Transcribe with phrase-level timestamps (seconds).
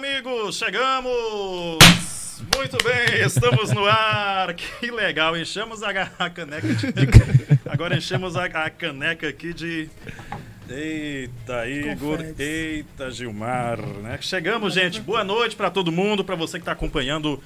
[0.00, 1.78] amigos, chegamos!
[2.56, 4.54] Muito bem, estamos no ar.
[4.54, 6.86] Que legal, enchemos a, a caneca de...
[7.68, 9.90] Agora enchemos a, a, caneca aqui de.
[10.70, 14.16] Eita, Igor, eita, Gilmar, né?
[14.22, 15.02] Chegamos, gente.
[15.02, 17.38] Boa noite para todo mundo, para você que está acompanhando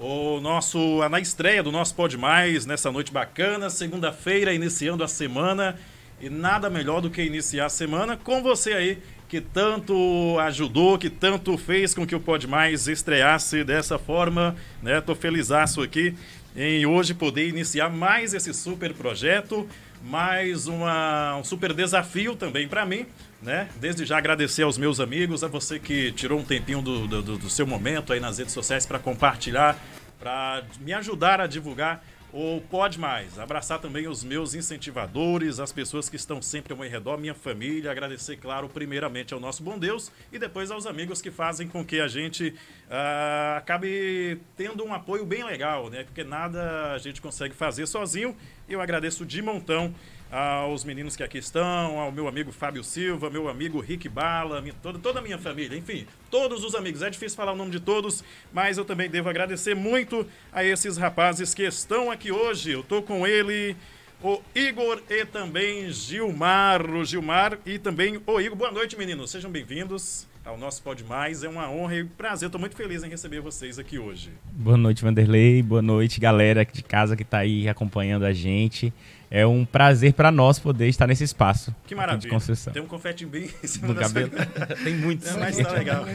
[0.00, 5.78] o nosso na estreia do nosso Pode Mais nessa noite bacana, segunda-feira, iniciando a semana.
[6.20, 11.10] E nada melhor do que iniciar a semana com você aí que tanto ajudou, que
[11.10, 15.00] tanto fez com que o Pode Mais estreasse dessa forma, né?
[15.02, 16.14] Tô felizaço aqui
[16.56, 19.68] em hoje poder iniciar mais esse super projeto,
[20.02, 23.06] mais uma, um super desafio também para mim,
[23.42, 23.68] né?
[23.78, 27.50] Desde já agradecer aos meus amigos, a você que tirou um tempinho do, do, do
[27.50, 29.78] seu momento aí nas redes sociais para compartilhar,
[30.18, 33.38] para me ajudar a divulgar o Pode Mais.
[33.38, 37.90] Abraçar também os meus incentivadores, as pessoas que estão sempre ao meu redor, minha família.
[37.90, 42.00] Agradecer, claro, primeiramente ao nosso bom Deus e depois aos amigos que fazem com que
[42.00, 42.48] a gente
[42.88, 46.04] uh, acabe tendo um apoio bem legal, né?
[46.04, 48.36] Porque nada a gente consegue fazer sozinho.
[48.68, 49.94] Eu agradeço de montão
[50.30, 54.74] aos meninos que aqui estão, ao meu amigo Fábio Silva, meu amigo Rick Bala, minha,
[54.82, 57.02] toda, toda a minha família, enfim, todos os amigos.
[57.02, 60.96] É difícil falar o nome de todos, mas eu também devo agradecer muito a esses
[60.96, 62.72] rapazes que estão aqui hoje.
[62.72, 63.74] Eu tô com ele,
[64.22, 66.84] o Igor e também Gilmar.
[66.90, 68.56] O Gilmar e também o Igor.
[68.56, 69.30] Boa noite, meninos.
[69.30, 71.42] Sejam bem-vindos ao nosso Pode Mais.
[71.42, 72.48] É uma honra e prazer.
[72.48, 74.30] Estou muito feliz em receber vocês aqui hoje.
[74.52, 75.62] Boa noite, Vanderlei.
[75.62, 78.92] Boa noite, galera de casa que está aí acompanhando a gente
[79.30, 81.74] é um prazer para nós poder estar nesse espaço.
[81.86, 82.38] Que maravilha.
[82.38, 82.70] De.
[82.72, 84.30] Tem um confete bem em cima no cabelo.
[84.82, 85.28] Tem muitos.
[85.28, 86.06] É, mas tá legal.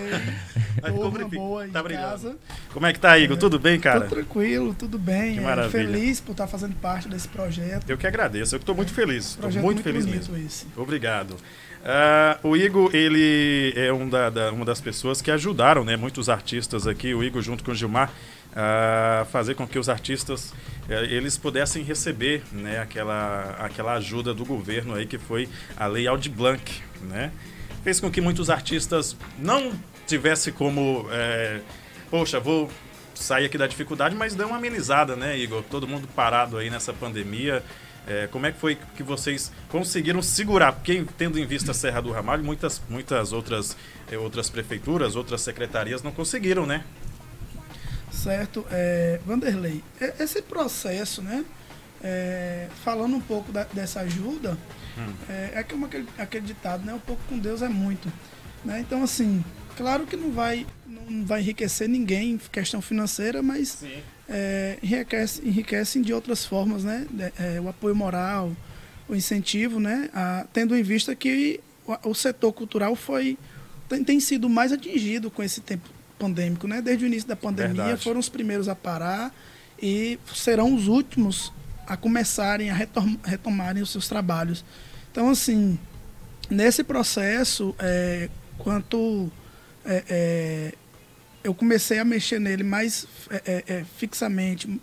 [0.90, 2.40] Boa, boa tá brilhando.
[2.72, 3.38] Como é que tá, Igor?
[3.38, 4.02] Tudo bem, cara?
[4.02, 5.34] Tudo tranquilo, tudo bem.
[5.34, 5.86] Que é, maravilha.
[5.86, 7.88] Feliz por estar fazendo parte desse projeto.
[7.88, 8.56] Eu que agradeço.
[8.56, 9.32] Eu estou muito feliz.
[9.32, 10.36] Estou muito, muito feliz mesmo.
[10.38, 10.66] Esse.
[10.76, 11.38] Obrigado.
[11.84, 16.30] Uh, o Igor, ele é um da, da, uma das pessoas que ajudaram né, muitos
[16.30, 18.10] artistas aqui, o Igor junto com o Gilmar,
[18.56, 20.54] a fazer com que os artistas
[20.88, 26.08] eh, eles pudessem receber né, aquela, aquela ajuda do governo aí que foi a Lei
[26.08, 27.32] Aldi Blanc, né?
[27.84, 29.74] Fez com que muitos artistas não
[30.08, 31.60] tivessem como, é,
[32.10, 32.70] poxa, vou
[33.14, 35.64] sair aqui da dificuldade, mas deu uma amenizada, né, Igor?
[35.70, 37.64] Todo mundo parado aí nessa pandemia.
[38.06, 40.74] É, como é que foi que vocês conseguiram segurar?
[40.74, 43.78] Porque tendo em vista a Serra do Ramalho, muitas, muitas outras,
[44.18, 46.84] outras prefeituras, outras secretarias não conseguiram, né?
[48.14, 48.66] Certo?
[48.72, 49.84] É, Vanderlei,
[50.20, 51.44] esse processo, né?
[52.04, 54.58] É, falando um pouco da, dessa ajuda,
[54.98, 55.14] hum.
[55.30, 56.94] é, é como aquele, aquele ditado, né?
[56.94, 58.12] Um pouco com Deus é muito.
[58.64, 58.80] Né?
[58.82, 59.44] Então, assim,
[59.76, 63.84] claro que não vai, não vai enriquecer ninguém em questão financeira, mas
[64.30, 67.08] é, enriquece, enriquecem de outras formas, né?
[67.40, 68.52] É, o apoio moral,
[69.08, 70.10] o incentivo, né?
[70.14, 73.38] A, tendo em vista que o, o setor cultural foi
[73.88, 76.82] tem, tem sido mais atingido com esse tempo pandêmico, né?
[76.82, 78.04] Desde o início da pandemia Verdade.
[78.04, 79.34] foram os primeiros a parar
[79.82, 81.52] e serão os últimos
[81.86, 84.64] a começarem a retom retomarem os seus trabalhos.
[85.12, 85.78] Então, assim,
[86.50, 89.32] nesse processo, é, quanto
[89.86, 90.74] é, é,
[91.44, 94.80] eu comecei a mexer nele mais é, é, é, fixamente,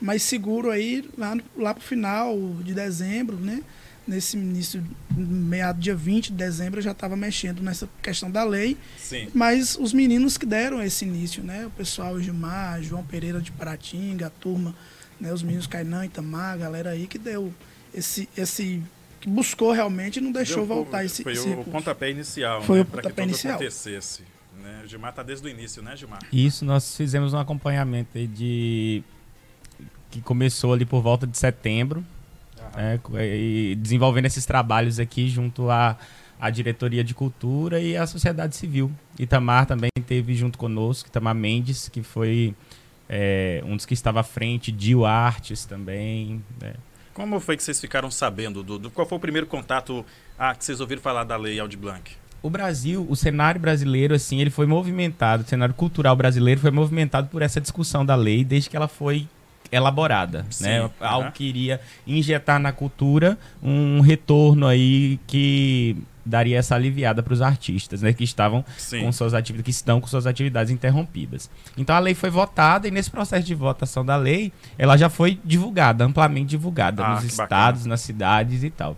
[0.00, 3.62] mais seguro aí lá, lá para o final de dezembro, né?
[4.10, 8.76] Nesse início, meado dia 20 de dezembro, eu já estava mexendo nessa questão da lei.
[8.98, 9.28] Sim.
[9.32, 11.66] Mas os meninos que deram esse início, né?
[11.66, 14.74] O pessoal Gilmar, João Pereira de Paratinga, a turma,
[15.20, 15.32] né?
[15.32, 17.54] os meninos Cainã, Itamar, a galera aí que deu
[17.94, 18.82] esse, esse
[19.20, 22.78] que buscou realmente e não deixou deu, voltar esse Foi esse o pontapé inicial, foi
[22.78, 22.82] né?
[22.82, 23.54] o pontapé que inicial.
[23.54, 24.22] acontecesse.
[24.60, 24.82] Né?
[24.84, 26.20] O Gilmar está desde o início, né, Gilmar?
[26.32, 29.02] Isso, nós fizemos um acompanhamento de
[30.10, 32.04] que começou ali por volta de setembro,
[32.76, 32.98] é,
[33.36, 35.96] e desenvolvendo esses trabalhos aqui junto à,
[36.40, 38.90] à diretoria de cultura e à sociedade civil.
[39.18, 42.54] Itamar também teve junto conosco, Itamar Mendes, que foi
[43.08, 46.42] é, um dos que estava à frente, Dio Artes também.
[46.60, 46.74] Né?
[47.12, 48.62] Como foi que vocês ficaram sabendo?
[48.62, 50.04] Do, do, qual foi o primeiro contato
[50.38, 52.12] ah, que vocês ouviram falar da Lei Aldi Blanc?
[52.42, 57.28] O Brasil, o cenário brasileiro, assim, ele foi movimentado, o cenário cultural brasileiro foi movimentado
[57.28, 59.28] por essa discussão da lei desde que ela foi
[59.72, 60.82] elaborada, Sim, né?
[60.82, 60.90] Uhum.
[61.00, 67.42] Algo que iria injetar na cultura um retorno aí que daria essa aliviada para os
[67.42, 69.02] artistas, né, que estavam Sim.
[69.02, 71.50] com suas atividades, que estão com suas atividades interrompidas.
[71.76, 75.40] Então a lei foi votada e nesse processo de votação da lei, ela já foi
[75.44, 77.88] divulgada, amplamente divulgada ah, nos estados, bacana.
[77.88, 78.96] nas cidades e tal.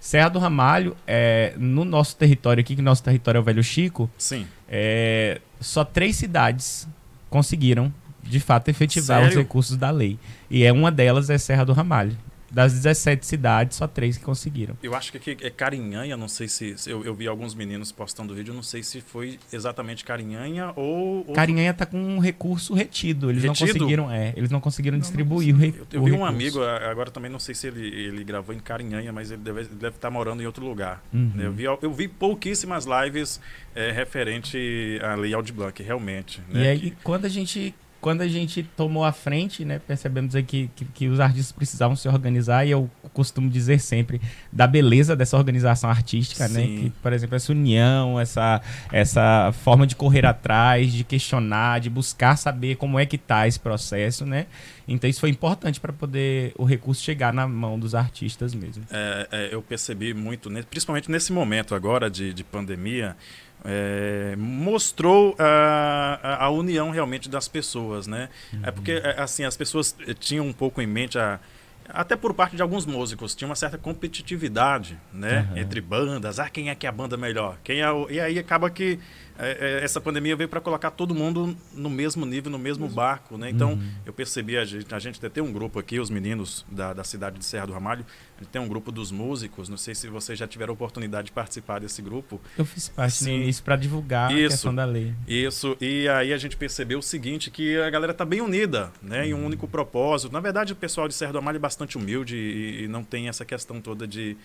[0.00, 4.10] Serra do Ramalho, é, no nosso território aqui, que nosso território é o Velho Chico,
[4.18, 4.46] Sim.
[4.68, 6.86] É, só três cidades
[7.30, 7.92] conseguiram
[8.28, 9.28] de fato efetivar Sério?
[9.28, 10.18] os recursos da lei.
[10.50, 12.16] E é uma delas é Serra do Ramalho.
[12.54, 14.78] das 17 cidades, só três que conseguiram.
[14.80, 16.78] Eu acho que aqui é Carinhanha, não sei se.
[16.78, 21.26] se eu, eu, vi alguns meninos postando vídeo, não sei se foi exatamente Carinhanha ou.
[21.26, 21.34] ou...
[21.34, 23.28] Carinhanha tá com um recurso retido.
[23.28, 23.66] Eles retido?
[23.66, 26.24] não conseguiram, é, eles não conseguiram não, distribuir não o, re, Eu, eu vi um
[26.24, 29.96] amigo, agora também não sei se ele, ele gravou em Carinhanha, mas ele deve, deve
[29.96, 31.02] estar morando em outro lugar.
[31.12, 31.32] Uhum.
[31.36, 33.40] Eu, vi, eu vi pouquíssimas lives
[33.74, 34.56] é, referente
[35.02, 36.40] à Lei Aldi Blanc, realmente.
[36.48, 36.62] Né?
[36.62, 36.96] E aí, que...
[37.02, 37.74] quando a gente
[38.04, 42.06] quando a gente tomou a frente, né, percebemos aqui que, que, os artistas precisavam se
[42.06, 44.20] organizar e eu costumo dizer sempre
[44.52, 46.74] da beleza dessa organização artística, né, Sim.
[46.74, 48.60] né, que, por exemplo, essa união, essa,
[48.92, 53.58] essa forma de correr atrás, de questionar, de buscar saber como é que está esse
[53.58, 54.48] processo, né,
[54.86, 58.84] então isso foi importante para poder o recurso chegar na mão dos artistas mesmo.
[58.90, 63.16] É, é, eu percebi muito, principalmente nesse momento agora de, de pandemia,
[63.64, 68.28] é, mostrou a, a, união realmente das pessoas, né?
[68.52, 68.60] Uhum.
[68.62, 71.40] É porque é, assim as pessoas tinham um pouco em mente a
[71.88, 75.58] até por parte de alguns músicos tinha uma certa competitividade, né, uhum.
[75.58, 76.38] entre bandas.
[76.38, 77.58] Ah, quem é que é a banda melhor?
[77.62, 78.10] Quem é o...
[78.10, 78.98] E aí acaba que
[79.38, 83.36] é, é, essa pandemia veio para colocar todo mundo no mesmo nível, no mesmo barco,
[83.36, 83.50] né?
[83.50, 83.90] Então, uhum.
[84.06, 87.38] eu percebi, a gente, a gente tem um grupo aqui, os meninos da, da cidade
[87.38, 90.38] de Serra do Ramalho, a gente tem um grupo dos músicos, não sei se vocês
[90.38, 92.40] já tiveram a oportunidade de participar desse grupo.
[92.56, 93.42] Eu fiz parte Sim.
[93.42, 95.12] isso para divulgar isso, a questão da lei.
[95.26, 99.20] Isso, e aí a gente percebeu o seguinte, que a galera tá bem unida, né?
[99.20, 99.24] Uhum.
[99.24, 100.32] Em um único propósito.
[100.32, 103.28] Na verdade, o pessoal de Serra do Ramalho é bastante humilde e, e não tem
[103.28, 104.36] essa questão toda de,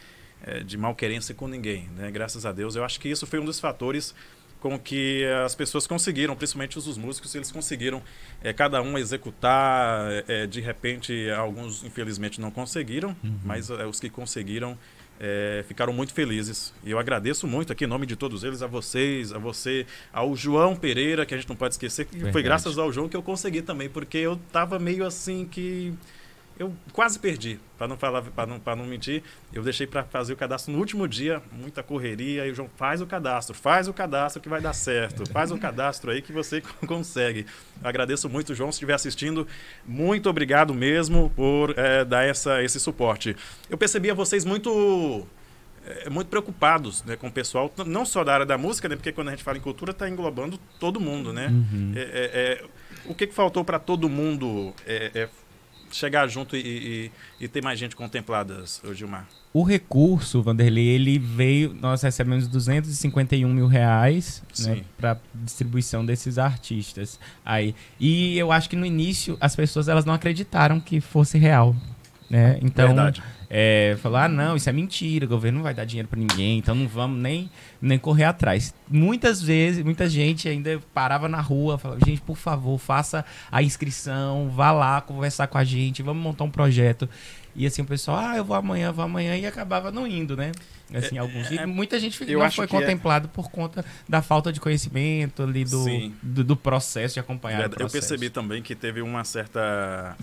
[0.41, 2.09] é, de malquerência com ninguém, né?
[2.09, 2.75] Graças a Deus.
[2.75, 4.15] Eu acho que isso foi um dos fatores
[4.59, 8.01] com que as pessoas conseguiram, principalmente os músicos, eles conseguiram
[8.43, 10.23] é, cada um executar.
[10.27, 13.39] É, de repente, alguns infelizmente não conseguiram, uhum.
[13.43, 14.77] mas é, os que conseguiram
[15.67, 16.73] ficaram muito felizes.
[16.81, 20.33] E eu agradeço muito aqui em nome de todos eles, a vocês, a você, ao
[20.33, 22.31] João Pereira, que a gente não pode esquecer, que Verdade.
[22.31, 25.93] foi graças ao João que eu consegui também, porque eu estava meio assim que
[26.59, 29.23] eu quase perdi, para não falar, para não, não mentir.
[29.53, 32.45] Eu deixei para fazer o cadastro no último dia, muita correria.
[32.45, 35.57] E o João faz o cadastro, faz o cadastro que vai dar certo, faz o
[35.57, 37.45] cadastro aí que você consegue.
[37.81, 39.47] Agradeço muito, João, se estiver assistindo.
[39.85, 43.37] Muito obrigado mesmo por é, dar essa, esse suporte.
[43.69, 45.25] Eu percebi a vocês muito
[45.85, 49.13] é, muito preocupados né, com o pessoal, não só da área da música, né, porque
[49.13, 51.47] quando a gente fala em cultura está englobando todo mundo, né?
[51.47, 51.93] Uhum.
[51.95, 52.65] É, é, é
[53.05, 55.29] o que, que faltou para todo mundo é
[55.91, 58.63] chegar junto e, e, e, ter mais gente contemplada,
[58.93, 59.27] Gilmar?
[59.53, 67.19] O recurso, Vanderlei, ele veio, nós recebemos 251 mil reais né, para distribuição desses artistas.
[67.43, 71.75] Aí, e eu acho que no início as pessoas elas não acreditaram que fosse real.
[72.29, 72.59] Né?
[72.61, 76.07] Então, Verdade é, falar, ah, não, isso é mentira, o governo não vai dar dinheiro
[76.07, 77.49] para ninguém, então não vamos nem,
[77.81, 78.73] nem correr atrás.
[78.87, 84.49] Muitas vezes, muita gente ainda parava na rua, falava, gente, por favor, faça a inscrição,
[84.49, 87.09] vá lá conversar com a gente, vamos montar um projeto.
[87.55, 90.51] E assim, o pessoal, ah, eu vou amanhã, vou amanhã, e acabava não indo, né?
[90.93, 91.49] Assim, é, alguns.
[91.49, 92.67] E é, muita gente não foi é.
[92.67, 93.35] contemplado é...
[93.35, 95.85] por conta da falta de conhecimento ali do,
[96.21, 97.69] do, do, processo de acompanhar.
[97.79, 100.15] Eu percebi também que teve uma certa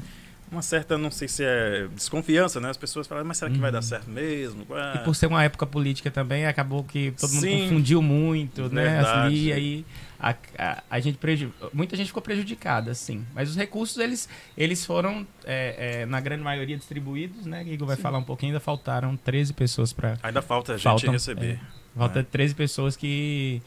[0.50, 2.70] uma certa, não sei se é desconfiança, né?
[2.70, 3.82] As pessoas falam, mas será que vai dar uhum.
[3.82, 4.66] certo mesmo?
[4.94, 9.00] E por ser uma época política também, acabou que todo mundo Sim, confundiu muito, né?
[9.00, 9.86] Assim, e aí
[10.20, 11.52] a, a, a gente preju...
[11.72, 13.24] muita gente ficou prejudicada, sim.
[13.34, 17.64] Mas os recursos, eles, eles foram, é, é, na grande maioria, distribuídos, né?
[17.66, 18.02] Igor vai sim.
[18.02, 20.16] falar um pouquinho, ainda faltaram 13 pessoas para...
[20.22, 21.54] Ainda falta a gente Faltam, receber.
[21.54, 22.26] É, falta né?
[22.30, 23.60] 13 pessoas que,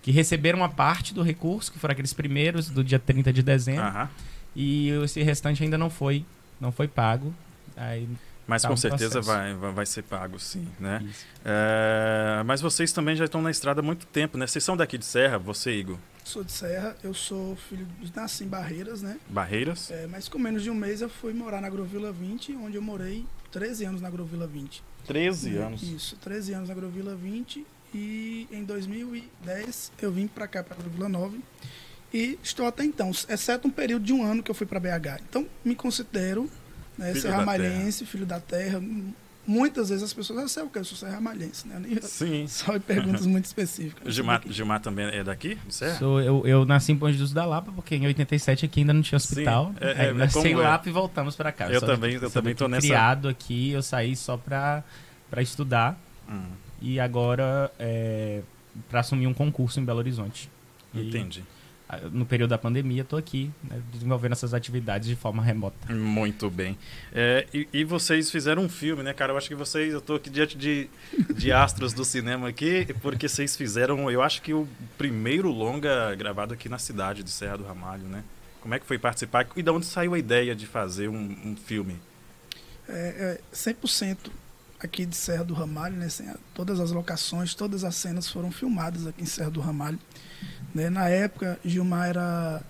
[0.00, 3.82] que receberam uma parte do recurso, que foram aqueles primeiros do dia 30 de dezembro.
[3.82, 4.08] Aham
[4.54, 6.24] e esse restante ainda não foi,
[6.60, 7.32] não foi pago.
[7.76, 8.08] Aí
[8.46, 11.06] mas tá com certeza vai, vai ser pago, sim, né?
[11.44, 14.46] É, mas vocês também já estão na estrada há muito tempo, né?
[14.46, 15.96] Vocês são daqui de Serra, você, Igor?
[16.24, 19.18] Sou de Serra, eu sou filho, nasci em Barreiras, né?
[19.28, 19.90] Barreiras?
[19.90, 22.82] É, mas com menos de um mês eu fui morar na Agrovila 20, onde eu
[22.82, 24.82] morei 13 anos na Agrovila 20.
[25.06, 25.82] 13 anos?
[25.82, 31.08] Isso, 13 anos na Agrovila 20 e em 2010 eu vim para cá, para Agrovila
[31.08, 31.40] 9
[32.12, 35.22] e estou até então, exceto um período de um ano que eu fui para BH.
[35.28, 36.50] Então, me considero
[36.98, 38.82] né, serramalhense, filho da terra.
[39.44, 41.76] Muitas vezes as pessoas, ah, sei o que, eu sou serramalhense, né?
[41.80, 42.46] Nem Sim.
[42.48, 44.14] Só perguntas muito específicas.
[44.14, 45.58] Gilmar, Gilmar também é daqui?
[45.68, 45.98] Serra?
[45.98, 49.02] Sou, eu, eu nasci em Ponte dos da Lapa, porque em 87 aqui ainda não
[49.02, 49.72] tinha hospital.
[49.72, 50.56] Sim, é, é, nasci em é?
[50.56, 51.68] Lapa e voltamos para cá.
[51.68, 52.86] Eu só também, eu também tô nessa...
[52.86, 54.84] criado aqui, eu saí só para
[55.38, 55.98] estudar.
[56.28, 56.44] Hum.
[56.80, 58.42] E agora é,
[58.88, 60.48] para assumir um concurso em Belo Horizonte.
[60.94, 61.40] Entendi.
[61.40, 61.61] E,
[62.12, 65.92] no período da pandemia, estou aqui né, desenvolvendo essas atividades de forma remota.
[65.92, 66.78] Muito bem.
[67.12, 69.32] É, e, e, vocês fizeram um filme, né, cara?
[69.32, 70.88] Eu acho que vocês, eu estou aqui diante de,
[71.34, 76.54] de astros do cinema aqui, porque vocês fizeram, eu acho que o primeiro longa gravado
[76.54, 78.24] aqui na cidade de Serra do Ramalho, né?
[78.60, 81.56] Como é que foi participar e de onde saiu a ideia de fazer um, um
[81.56, 81.98] filme?
[82.88, 84.30] é, é 100%
[84.80, 86.08] aqui de Serra do Ramalho, né?
[86.54, 89.98] Todas as locações, todas as cenas foram filmadas aqui em Serra do Ramalho.
[90.74, 90.90] Né?
[90.90, 92.62] Na época, Gilmar era,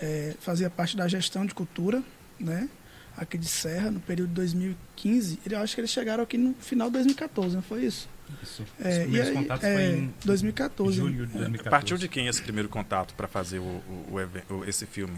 [0.00, 2.02] é, fazia parte da gestão de cultura,
[2.38, 2.68] né?
[3.16, 5.40] Aqui de Serra, no período de 2015.
[5.50, 8.08] Eu acho que eles chegaram aqui no final de 2014, não foi isso?
[8.42, 8.64] Isso.
[8.78, 10.96] É, e aí, é, em 2014.
[10.96, 11.66] Julho de 2014.
[11.66, 11.70] É.
[11.70, 15.16] Partiu de quem esse primeiro contato para fazer o, o, o, esse filme?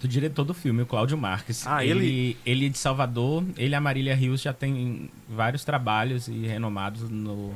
[0.00, 1.66] do diretor do filme, o Cláudio Marques.
[1.66, 2.36] Ah, ele, ele...
[2.46, 7.10] ele é de Salvador, ele e a Marília Rios já tem vários trabalhos e renomados
[7.10, 7.52] no,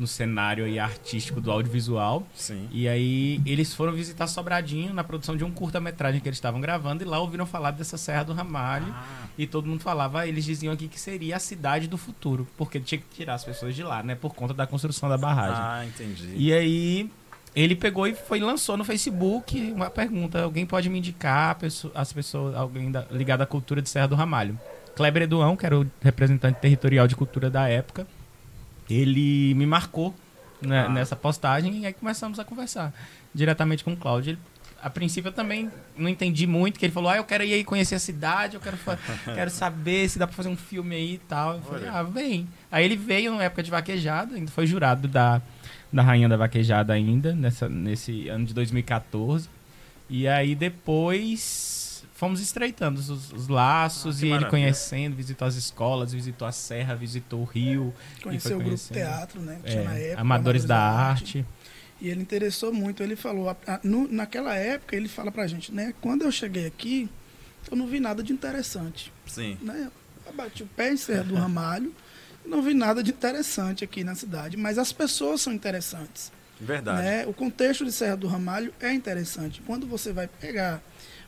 [0.00, 2.26] no cenário aí artístico do audiovisual.
[2.34, 2.68] Sim.
[2.72, 7.04] E aí eles foram visitar Sobradinho na produção de um curta-metragem que eles estavam gravando
[7.04, 8.86] e lá ouviram falar dessa Serra do Ramalho.
[8.88, 9.26] Ah.
[9.38, 12.98] E todo mundo falava, eles diziam aqui que seria a cidade do futuro, porque tinha
[12.98, 15.62] que tirar as pessoas de lá, né, por conta da construção da barragem.
[15.62, 16.32] Ah, entendi.
[16.34, 17.10] E aí
[17.54, 21.58] ele pegou e foi lançou no Facebook uma pergunta: alguém pode me indicar
[21.94, 24.58] as pessoas, alguém da, ligado à cultura de Serra do Ramalho?
[24.94, 28.06] Kleber Eduão, que era o representante territorial de cultura da época,
[28.94, 30.14] ele me marcou
[30.60, 30.88] né, ah.
[30.88, 32.92] nessa postagem e aí começamos a conversar
[33.34, 34.32] diretamente com o Cláudio.
[34.32, 34.38] Ele,
[34.82, 37.64] a princípio eu também não entendi muito, que ele falou, ah, eu quero ir aí
[37.64, 38.78] conhecer a cidade, eu quero,
[39.34, 41.56] quero saber se dá pra fazer um filme aí e tal.
[41.56, 42.48] Eu falei, ah, vem.
[42.70, 45.40] Aí ele veio na época de vaquejada, ainda foi jurado da
[45.92, 49.48] da Rainha da Vaquejada ainda, nessa, nesse ano de 2014.
[50.08, 51.79] E aí depois
[52.20, 54.46] fomos estreitando os, os laços ah, e maravilha.
[54.46, 57.94] ele conhecendo, visitou as escolas, visitou a serra, visitou o rio.
[58.22, 59.58] Conheceu o grupo teatro, né?
[59.64, 61.38] É, época, Amadores, da, da arte.
[61.38, 61.46] arte.
[61.98, 63.02] E ele interessou muito.
[63.02, 65.94] Ele falou, a, a, no, naquela época, ele fala pra gente, né?
[66.02, 67.08] Quando eu cheguei aqui,
[67.70, 69.10] eu não vi nada de interessante.
[69.26, 69.56] Sim.
[69.62, 69.90] Né?
[70.26, 71.94] Eu bati o pé em Serra do Ramalho
[72.44, 76.32] não vi nada de interessante aqui na cidade, mas as pessoas são interessantes.
[76.60, 77.02] Verdade.
[77.02, 77.26] Né?
[77.26, 79.62] O contexto de Serra do Ramalho é interessante.
[79.66, 80.82] Quando você vai pegar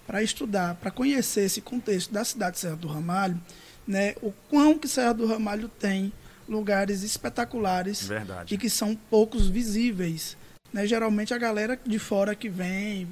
[0.06, 3.40] para estudar, para conhecer esse contexto da cidade de Serra do Ramalho,
[3.86, 6.12] né, o quão que Serra do Ramalho tem
[6.48, 8.54] lugares espetaculares Verdade.
[8.54, 10.36] e que são poucos visíveis.
[10.72, 10.86] Né?
[10.86, 13.08] Geralmente a galera de fora que vem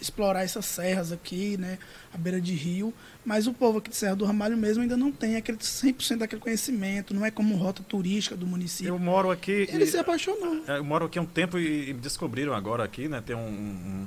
[0.00, 1.78] explorar essas serras aqui, né,
[2.12, 2.92] à beira de rio,
[3.24, 6.42] mas o povo aqui de Serra do Ramalho mesmo ainda não tem aquele 100% daquele
[6.42, 8.90] conhecimento, não é como rota turística do município.
[8.90, 9.66] Eu moro aqui...
[9.70, 10.62] Ele e, se apaixonou.
[10.68, 13.48] É, eu moro aqui há um tempo e, e descobriram agora aqui, né, tem um,
[13.48, 14.06] um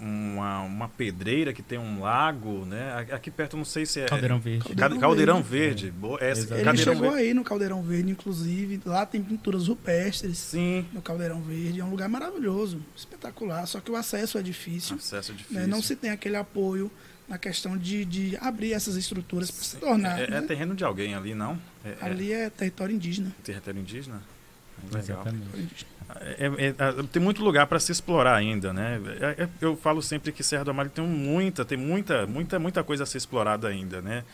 [0.00, 3.06] uma, uma pedreira que tem um lago, né?
[3.12, 4.06] Aqui perto, não sei se é.
[4.06, 4.64] Caldeirão Verde.
[4.64, 5.90] Caldeirão, Caldeirão Verde.
[5.90, 6.24] Verde.
[6.24, 6.30] É.
[6.30, 7.28] Essa, Ele Caldeirão chegou Verde.
[7.28, 8.80] aí no Caldeirão Verde, inclusive.
[8.84, 10.38] Lá tem pinturas rupestres.
[10.38, 10.86] Sim.
[10.92, 11.80] No Caldeirão Verde.
[11.80, 13.66] É um lugar maravilhoso, espetacular.
[13.66, 14.96] Só que o acesso é difícil.
[14.96, 15.60] O acesso é difícil.
[15.60, 15.66] Né?
[15.66, 16.90] Não se tem aquele apoio
[17.28, 20.18] na questão de, de abrir essas estruturas para se tornar.
[20.18, 20.38] É, é né?
[20.38, 21.56] é, terreno de alguém ali, não?
[21.84, 23.32] É, é ali é território indígena.
[23.44, 24.20] Território indígena?
[24.84, 25.00] Legal.
[25.00, 25.86] Exatamente.
[25.99, 29.00] É, é, é, tem muito lugar para se explorar ainda, né?
[29.20, 32.84] É, é, eu falo sempre que Serra do Amarelo tem muita, tem muita, muita, muita
[32.84, 34.24] coisa a ser explorada ainda, né?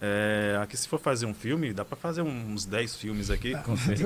[0.00, 3.54] É, aqui se for fazer um filme, dá para fazer uns 10 filmes aqui.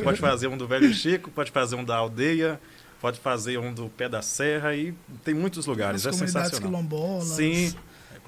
[0.05, 2.61] Pode fazer um do Velho Chico, pode fazer um da aldeia,
[3.01, 4.95] pode fazer um do Pé da Serra e
[5.25, 6.07] tem muitos lugares.
[6.07, 7.29] As é comunidades quilombolas.
[7.29, 7.75] Sim.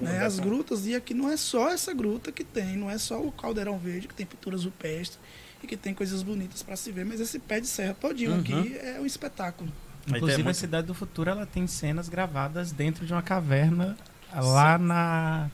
[0.01, 3.21] Né, as grutas, e aqui não é só essa gruta que tem, não é só
[3.21, 5.19] o Caldeirão Verde, que tem pinturas rupestres
[5.63, 8.39] e que tem coisas bonitas para se ver, mas esse pé de serra todinho uhum.
[8.41, 9.71] aqui é um espetáculo.
[10.05, 10.49] Inclusive, muito...
[10.49, 13.97] a Cidade do Futuro ela tem cenas gravadas dentro de uma caverna
[14.35, 14.85] lá Sim.
[14.85, 15.49] na.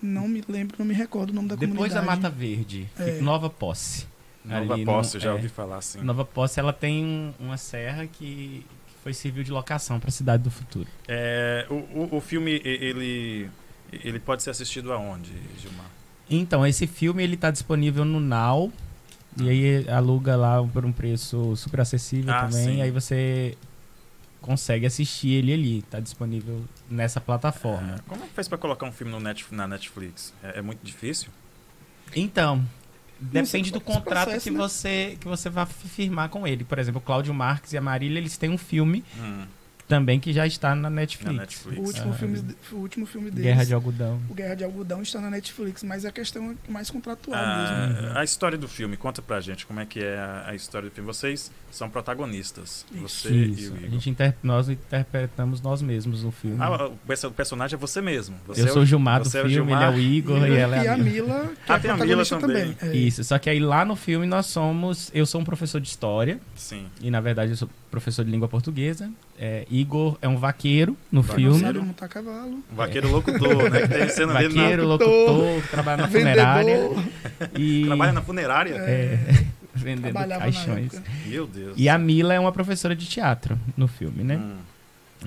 [0.00, 2.00] Não me lembro, não me recordo o nome da Depois comunidade.
[2.00, 3.20] Depois da Mata Verde, é.
[3.20, 4.06] Nova Posse.
[4.44, 6.00] Nova Ali Posse, no, já é, ouvi falar assim.
[6.02, 10.42] Nova Posse, ela tem uma serra que, que foi serviu de locação para a Cidade
[10.42, 10.86] do Futuro.
[11.08, 13.50] É, o, o, o filme, ele,
[13.90, 15.86] ele pode ser assistido aonde, Gilmar?
[16.28, 18.72] Então, esse filme ele está disponível no Now.
[19.40, 22.76] E aí aluga lá por um preço super acessível ah, também.
[22.76, 22.82] Sim.
[22.82, 23.56] Aí você
[24.40, 25.78] consegue assistir ele ali.
[25.78, 27.96] Está disponível nessa plataforma.
[27.96, 30.32] É, como é que faz para colocar um filme no net, na Netflix?
[30.42, 31.30] É, é, muito difícil?
[32.14, 32.64] Então,
[33.18, 34.58] depende do contrato processo, que, né?
[34.58, 36.64] você, que você vai firmar com ele.
[36.64, 39.46] Por exemplo, o Cláudio Marques e a Marília, eles têm um filme hum
[39.88, 41.34] também que já está na Netflix.
[41.34, 41.78] Na Netflix.
[41.78, 43.44] O, último ah, filme, o último filme deles.
[43.44, 44.20] Guerra de Algodão.
[44.28, 48.18] O Guerra de Algodão está na Netflix, mas é a questão mais contratual ah, mesmo.
[48.18, 50.94] A história do filme, conta pra gente como é que é a, a história do
[50.94, 51.06] filme.
[51.06, 52.86] Vocês são protagonistas.
[52.92, 53.02] Isso.
[53.02, 53.60] Você Isso.
[53.60, 53.78] e o Igor.
[53.84, 54.34] A gente inter...
[54.42, 56.56] Nós interpretamos nós mesmos no filme.
[56.60, 58.36] Ah, o personagem é você mesmo.
[58.46, 60.56] Você eu é sou o Gilmar do filme, é ele é o Igor e, e
[60.56, 61.52] ela é a Mila.
[61.66, 62.74] Que ah, é tem a Mila também.
[62.74, 62.76] também.
[62.80, 62.96] É.
[62.96, 65.10] Isso, só que aí lá no filme nós somos...
[65.12, 66.40] Eu sou um professor de história.
[66.54, 66.86] Sim.
[67.00, 69.10] E na verdade eu sou professor de língua portuguesa.
[69.38, 71.52] É, Igor é um vaqueiro no vaqueiro.
[71.54, 71.66] filme.
[71.66, 72.62] Sabe montar cavalo.
[72.70, 73.82] Um vaqueiro locutor, né?
[73.82, 76.90] Que tem cena vaqueiro, locutor, trabalha na funerária.
[77.58, 77.84] E...
[77.86, 78.74] Trabalha na funerária?
[78.76, 79.44] É.
[79.74, 81.02] vendendo caixões.
[81.26, 81.74] Meu Deus.
[81.76, 84.36] E a Mila é uma professora de teatro no filme, né?
[84.36, 84.58] Hum.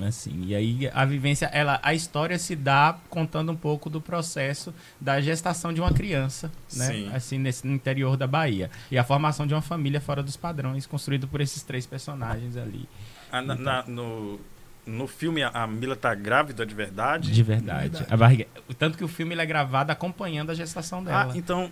[0.05, 4.73] Assim, e aí a vivência, ela, a história se dá contando um pouco do processo
[5.01, 6.85] da gestação de uma criança, né?
[6.85, 7.09] Sim.
[7.11, 8.69] Assim, nesse, no interior da Bahia.
[8.91, 12.87] E a formação de uma família fora dos padrões, construído por esses três personagens ali.
[13.31, 14.39] Ah, na- na- no,
[14.85, 17.31] no filme, a- a Mila tá grávida de verdade?
[17.31, 17.89] De verdade.
[17.89, 18.05] verdade.
[18.13, 21.31] A barriga, tanto que o filme ele é gravado acompanhando a gestação dela.
[21.33, 21.69] Ah, então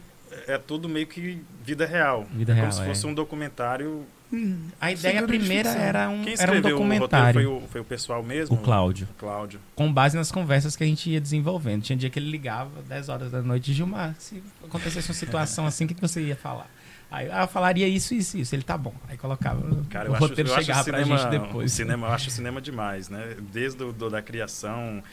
[0.48, 2.26] é tudo meio que vida real.
[2.34, 2.86] Vida é real, como se é.
[2.86, 4.06] fosse um documentário.
[4.34, 7.34] Hum, A ideia primeira era um, Quem era um escreveu o documentário.
[7.34, 8.56] foi o, foi o pessoal mesmo?
[8.56, 9.08] O Cláudio.
[9.12, 9.60] O Cláudio.
[9.76, 11.84] Com base nas conversas que a gente ia desenvolvendo.
[11.84, 15.86] Tinha dia que ele ligava, 10 horas da noite, Gilmar, se acontecesse uma situação assim,
[15.86, 16.68] o que, que você ia falar?
[17.10, 18.56] Aí ah, eu falaria isso, isso, isso.
[18.56, 18.94] Ele tá bom.
[19.08, 19.62] Aí colocava.
[19.90, 21.72] Cara, o eu acho, roteiro eu acho chegava o pra cinema, gente depois.
[21.72, 23.36] cinema, eu acho o cinema demais, né?
[23.52, 25.04] Desde o do, da criação.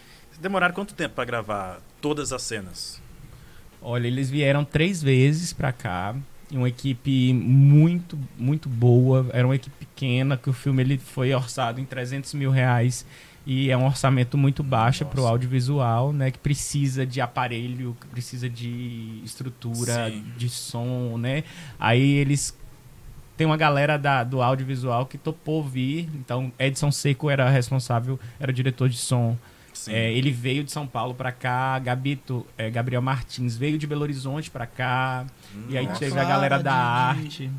[0.40, 3.00] Demoraram quanto tempo pra gravar todas as cenas?
[3.80, 6.14] Olha, eles vieram três vezes pra cá.
[6.50, 9.26] Uma equipe muito, muito boa.
[9.32, 13.06] Era uma equipe pequena, que o filme ele foi orçado em 300 mil reais.
[13.44, 15.14] E é um orçamento muito baixo Nossa.
[15.16, 16.30] pro audiovisual, né?
[16.30, 20.24] Que precisa de aparelho, que precisa de estrutura, Sim.
[20.36, 21.42] de som, né?
[21.78, 22.56] Aí eles...
[23.36, 26.08] Tem uma galera da, do audiovisual que topou vir.
[26.14, 29.36] Então, Edson Seco era responsável, era o diretor de som.
[29.88, 34.02] É, ele veio de São Paulo pra cá, Gabito, é, Gabriel Martins veio de Belo
[34.02, 35.26] Horizonte pra cá,
[35.68, 35.98] e aí Nossa.
[35.98, 37.50] teve a galera da de- arte,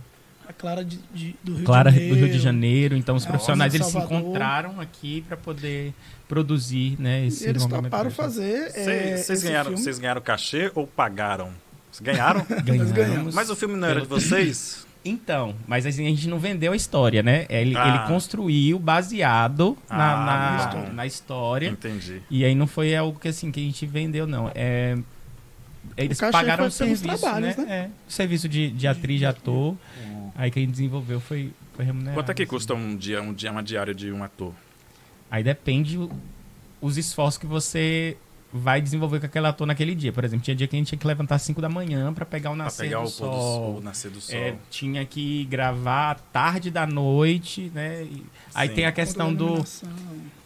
[0.47, 2.25] A Clara de, de- do Rio Clara de do Janeiro.
[2.25, 5.93] Rio de Janeiro, então os É, profissionais eles se encontraram aqui pra poder
[6.27, 8.11] produzir, né, E esse eles toparam longa-metragem.
[8.17, 8.71] fazer.
[8.71, 11.49] Cês- é, Vocês esse ganharam, vocês ganharam cachê ou pagaram?
[11.91, 12.45] Vocês ganharam?
[12.93, 13.35] Ganhamos.
[13.35, 14.83] Mas o filme não era de vocês?
[15.05, 17.45] Então, mas assim, a gente não vendeu a história, né?
[17.49, 17.89] Ele, Ah.
[17.89, 20.93] ele construiu baseado Ah, na, na história.
[20.93, 21.67] na história.
[21.67, 22.21] Entendi.
[22.31, 24.49] E aí não foi algo que assim que a gente vendeu, não.
[24.55, 24.97] É,
[25.97, 27.65] eles pagaram o serviço, trabalhos, né?
[27.67, 29.75] É, o serviço de, de atriz, de ator.
[30.35, 32.17] Aí quem desenvolveu foi, foi remunerado.
[32.17, 32.49] Quanto é que assim.
[32.49, 34.53] custa um dia, um dia, uma diária de um ator?
[35.29, 36.11] Aí depende o-
[36.81, 38.17] os esforços que você
[38.55, 40.11] vai desenvolver com aquele ator naquele dia.
[40.13, 42.23] Por exemplo, tinha dia que a gente tinha que levantar às 5 da manhã pra
[42.23, 43.33] pegar o Pra nascer pegar do o do sol.
[43.33, 44.35] sol, o nascer do sol.
[44.39, 48.03] É, tinha que gravar à tarde da noite, né?
[48.03, 48.23] E
[48.53, 49.63] aí tem a questão do...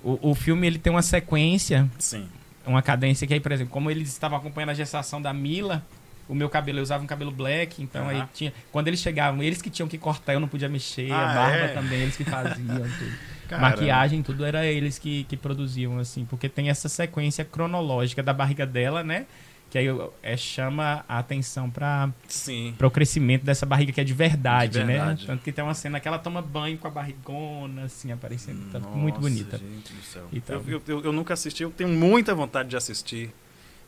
[0.03, 2.27] O, o filme ele tem uma sequência Sim.
[2.65, 5.83] uma cadência que aí, por exemplo, como eles estavam acompanhando a gestação da Mila,
[6.27, 8.29] o meu cabelo, eu usava um cabelo black, então aí Aham.
[8.33, 8.53] tinha.
[8.71, 11.65] Quando eles chegavam, eles que tinham que cortar, eu não podia mexer, Ah, a barba
[11.65, 11.67] é?
[11.69, 12.55] também, eles que faziam
[12.99, 13.11] tudo.
[13.47, 13.69] Caramba.
[13.69, 18.65] Maquiagem, tudo era eles que, que produziam, assim, porque tem essa sequência cronológica da barriga
[18.65, 19.25] dela, né?
[19.69, 19.87] Que aí
[20.23, 22.73] é, chama a atenção para Sim.
[22.81, 25.21] o crescimento dessa barriga que é de verdade, De verdade.
[25.21, 25.27] né?
[25.27, 28.69] Tanto que tem uma cena que ela toma banho com a barrigona, assim, aparecendo.
[28.71, 29.57] Tá muito Nossa, bonita.
[29.57, 30.27] Gente do céu.
[30.31, 30.41] E.
[30.47, 33.29] Eu, eu, eu- eu nunca assisti, eu tenho muita vontade de assistir.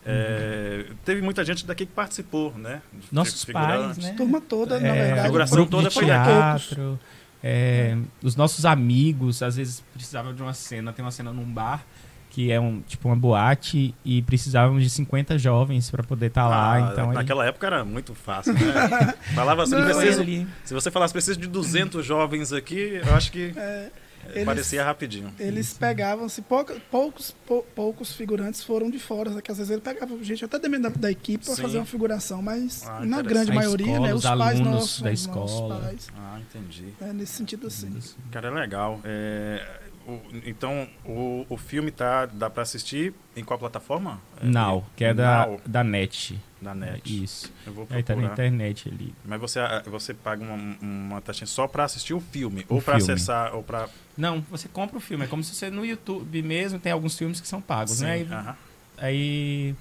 [0.05, 2.81] É, teve muita gente daqui que participou, né?
[2.93, 3.97] De Nossos pais, figurantes.
[4.03, 4.13] né?
[4.17, 5.21] Turma toda, na É, verdade.
[5.27, 6.99] figuração foram grupo toda de foi teatro,
[7.43, 11.85] é, os nossos amigos às vezes precisavam de uma cena, tem uma cena num bar
[12.31, 16.73] que é um tipo uma boate e precisavam de 50 jovens para poder estar lá,
[16.75, 18.59] Ah, então ele- naquela época era muito fácil, né?
[19.33, 20.23] Falava assim, Não, preciso,
[20.63, 23.89] se você falasse preciso de 200 jovens aqui, eu acho que É,
[24.31, 25.33] eles- parecia rapidinho.
[25.39, 29.81] Eles pegavam-se, pouca- poucos, pou- poucos figurantes foram de fora, né, que às vezes ele
[29.81, 33.51] pegava gente até dentro da, da equipe para fazer uma figuração, mas Ah, na grande
[33.51, 35.79] A maioria, escola, né, os os pais alunos nossos, da os nossos escola.
[35.81, 36.93] pais, Ah, entendi.
[36.99, 37.97] né, nesse sentido assim.
[38.31, 38.99] Cara, é legal.
[39.03, 39.65] É,
[40.09, 44.19] o- então, o, o filme tá, dá pra assistir em qual plataforma?
[44.41, 46.39] É, Now, que é da, Now, da NET.
[46.61, 47.23] da net.
[47.23, 47.51] Isso.
[47.65, 48.33] Eu vou Aí tá na procurar.
[48.33, 49.13] internet ali.
[49.25, 52.65] Mas você, ah, você paga uma, uma taxinha só pra assistir o filme?
[52.69, 53.13] O ou pra filme.
[53.13, 53.87] acessar, ou pra...
[54.17, 55.23] Não, você compra o filme.
[55.25, 58.11] É como se você no YouTube mesmo tem alguns filmes que são pagos, Sim, né?
[58.13, 58.55] Aí, aham.
[58.97, 59.75] aí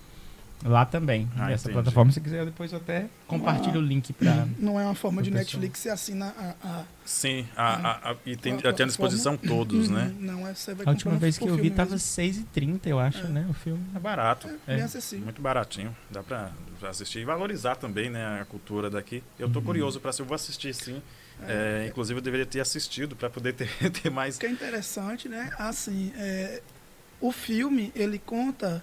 [0.64, 1.74] lá também, Ah, nessa entendi.
[1.74, 2.10] plataforma.
[2.12, 4.46] Se quiser, depois eu até compartilho o link pra.
[4.58, 5.60] Não é uma forma de Pro pessoal.
[5.60, 6.54] Netflix, você assina a...
[6.68, 7.74] a Sim, a,
[8.08, 10.12] a- a- e tem, tem à disposição todos, né?
[10.18, 12.06] Uhum, Não, é, você vai A última vez que eu vi filme tava mesmo.
[12.06, 13.28] 6,30, eu acho, É.
[13.28, 13.46] né?
[13.48, 13.82] O filme.
[13.94, 14.48] É barato.
[14.66, 14.84] É, bem É.
[14.84, 15.24] acessível.
[15.24, 15.96] Muito baratinho.
[16.10, 19.20] Dá pra pra assistir e valorizar também, né, a cultura daqui.
[19.36, 19.52] Eu Uhum.
[19.52, 21.02] tô curioso pra se eu vou assistir sim.
[21.42, 23.68] É, inclusive eu deveria ter assistido pra poder ter,
[24.02, 24.36] ter mais.
[24.36, 25.50] O que é interessante, né?
[25.58, 26.62] Assim, é,
[27.20, 28.80] o filme, ele conta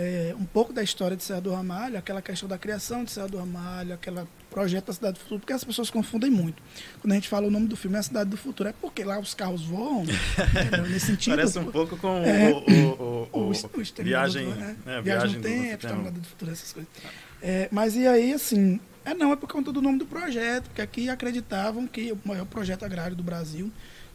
[0.00, 3.26] é, um pouco da história de Serra do Ramalho, aquela questão da criação de Serra
[3.26, 6.62] do Ramalho, aquela projeto da Cidade do Futuro, porque as pessoas confundem muito.
[7.00, 9.02] Quando a gente fala o nome do filme é a Cidade do Futuro, é porque
[9.02, 10.04] lá os carros voam,
[10.62, 10.86] entendeu?
[10.88, 11.34] nesse sentido.
[11.36, 12.50] Parece um pouco com É.
[12.52, 15.74] o, o, o, o, viagem, do- é, né, viagem do- do tempo, tempo.
[15.74, 16.90] Exterminador do Futuro, essas coisas.
[17.42, 20.80] É, mas e aí, assim, é não, é por conta do nome do projeto, porque
[20.82, 23.70] aqui acreditavam que o maior projeto agrário do Brasil,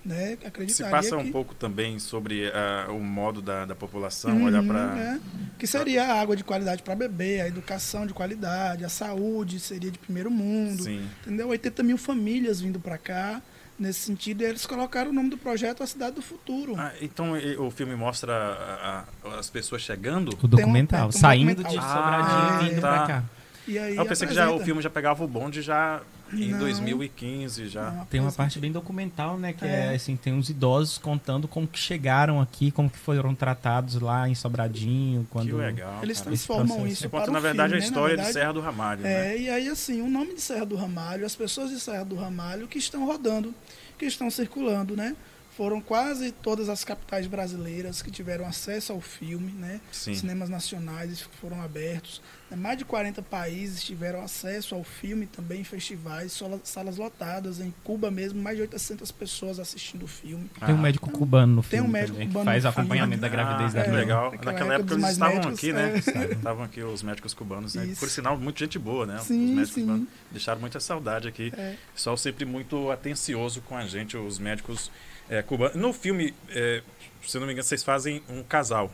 [0.05, 1.15] né, Se acreditaria passa que...
[1.15, 5.19] um pouco também sobre ah, o modo da, da população, Uhum, olhar para é.
[5.57, 9.89] Que seria a água de qualidade para beber, a educação de qualidade, a saúde seria
[9.91, 10.83] de primeiro mundo.
[10.83, 11.07] Sim.
[11.25, 11.47] Entendeu?
[11.49, 13.41] 80 mil famílias vindo para cá.
[13.79, 14.41] nesse sentido.
[14.43, 16.75] E eles colocaram o nome do projeto A Cidade do Futuro.
[16.77, 20.37] Ah, então o filme mostra a- a- as pessoas chegando?
[20.41, 21.71] O documental, um saindo documental.
[21.71, 22.87] de Ah, Sobradinho e vindo tá.
[22.97, 23.23] pra cá.
[23.67, 26.01] E aí eu pensei que já, o filme já pegava o bonde já
[26.33, 26.59] em Não.
[26.59, 27.91] 2015 já.
[27.91, 29.53] Não, Tem uma parte bem documental, né?
[29.53, 29.91] Que é.
[29.91, 29.95] É.
[29.95, 34.35] assim, tem uns idosos contando como que chegaram aqui, como que foram tratados lá em
[34.35, 35.47] Sobradinho, quando.
[35.47, 35.99] Que legal.
[36.01, 36.29] Eles cara.
[36.31, 37.85] transformam isso Você para na verdade, filme, a né?
[37.85, 39.35] história Na de verdade, Serra do Ramalho, né?
[39.35, 42.15] É, e aí assim, o nome de Serra do Ramalho, as pessoas de Serra do
[42.15, 43.53] Ramalho que estão rodando,
[43.97, 45.15] que estão circulando, né?
[45.55, 49.79] Foram quase todas as capitais brasileiras que tiveram acesso ao filme, né?
[49.91, 50.15] Sim.
[50.15, 52.21] Cinemas nacionais foram abertos.
[52.49, 52.57] né?
[52.57, 57.59] Mais de 40 países tiveram acesso ao filme também em festivais, salas lotadas.
[57.59, 60.49] Em Cuba mesmo, mais de 800 pessoas assistindo o filme.
[60.65, 60.81] Tem um Ah.
[60.81, 63.21] médico cubano no Tem filme um médico também, que cubano faz no acompanhamento filme.
[63.21, 64.01] da gravidez ah, da que Mila.
[64.01, 64.31] legal.
[64.31, 65.93] Naquela Naquela época eles estavam médicos, aqui, né?
[65.93, 66.33] é.
[66.33, 67.85] Estavam aqui os médicos cubanos, né?
[67.85, 67.99] Isso.
[67.99, 69.17] Por sinal, muito gente boa, né?
[69.17, 69.81] os Sim, médicos sim.
[69.81, 71.53] cubanos deixaram muita saudade aqui.
[71.55, 71.75] É.
[71.93, 74.89] Pessoal sempre muito atencioso com a gente, os médicos
[75.29, 75.43] é.
[75.75, 76.81] No filme, é,
[77.25, 78.93] se eu não me engano, vocês fazem um casal,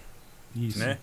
[0.56, 0.80] Isso.
[0.80, 0.98] né?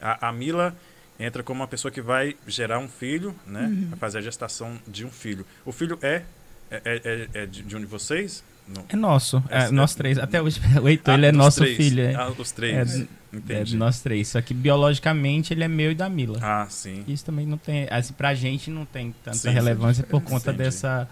[0.00, 0.74] A, a Mila
[1.18, 3.62] entra como uma pessoa que vai gerar um filho, né?
[3.66, 3.86] Uhum.
[3.90, 5.46] Vai fazer a gestação de um filho.
[5.64, 6.22] O filho é,
[6.70, 8.42] é, é- é de de um de vocês?
[8.66, 8.84] Não.
[8.88, 10.18] É nosso, é, É, nós é- três.
[10.18, 11.76] Até hoje, o Heitor, Ah, ele é dos nosso três.
[11.76, 12.02] filho.
[12.02, 13.00] É, Ah, os é, três.
[13.00, 13.70] é Entendi.
[13.72, 14.28] de nós três.
[14.28, 16.38] Só que biologicamente ele é meu e da Mila.
[16.42, 17.04] Ah, sim.
[17.08, 17.86] Isso também não tem.
[17.90, 20.30] Assim, pra gente não tem tanta Sim, sim, relevância por diferença.
[20.44, 20.64] conta Entendi.
[20.64, 21.08] dessa,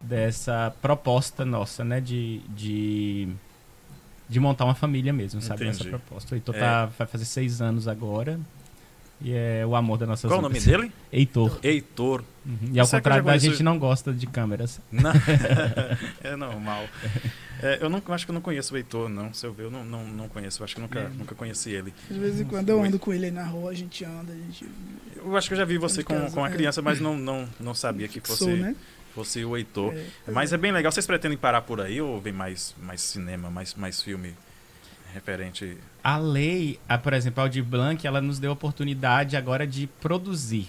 [0.00, 2.00] dessa proposta nossa, né?
[2.00, 3.28] De, de,
[4.28, 5.66] de montar uma família mesmo, sabe?
[5.66, 5.90] Essa Entendi.
[5.90, 6.34] proposta.
[6.34, 6.60] O Heitor É.
[6.60, 8.40] tá, vai fazer seis anos agora.
[9.22, 10.90] E é o amor da nossa Qual o nome dele?
[11.12, 11.58] Heitor.
[11.62, 12.24] Heitor.
[12.46, 12.70] Uhum.
[12.72, 14.80] E ao Será contrário da gente não gosta de câmeras.
[14.90, 15.12] Não.
[16.24, 16.86] é normal.
[17.62, 19.34] É, eu não, acho que eu não conheço o Heitor, não.
[19.34, 20.62] Se eu ver, eu não, não, não conheço.
[20.62, 21.08] Eu acho que eu nunca, É.
[21.10, 21.92] nunca conheci ele.
[22.10, 24.36] De vez em quando eu ando com ele aí na rua, a gente anda, a
[24.36, 24.66] gente.
[25.16, 26.52] Eu acho que eu já vi você com, casa, com a é.
[26.52, 28.74] criança, mas não, não, não sabia que fosse, Sou, né?
[29.14, 29.94] Fosse o Heitor.
[29.94, 30.30] É.
[30.32, 30.90] Mas é bem legal.
[30.92, 34.34] Vocês pretendem parar por aí ou vem mais, mais cinema, mais, mais filme
[35.12, 35.76] referente?
[36.02, 39.86] A lei, a, por exemplo, a Aldir Blanc, ela nos deu a oportunidade agora de
[40.00, 40.68] produzir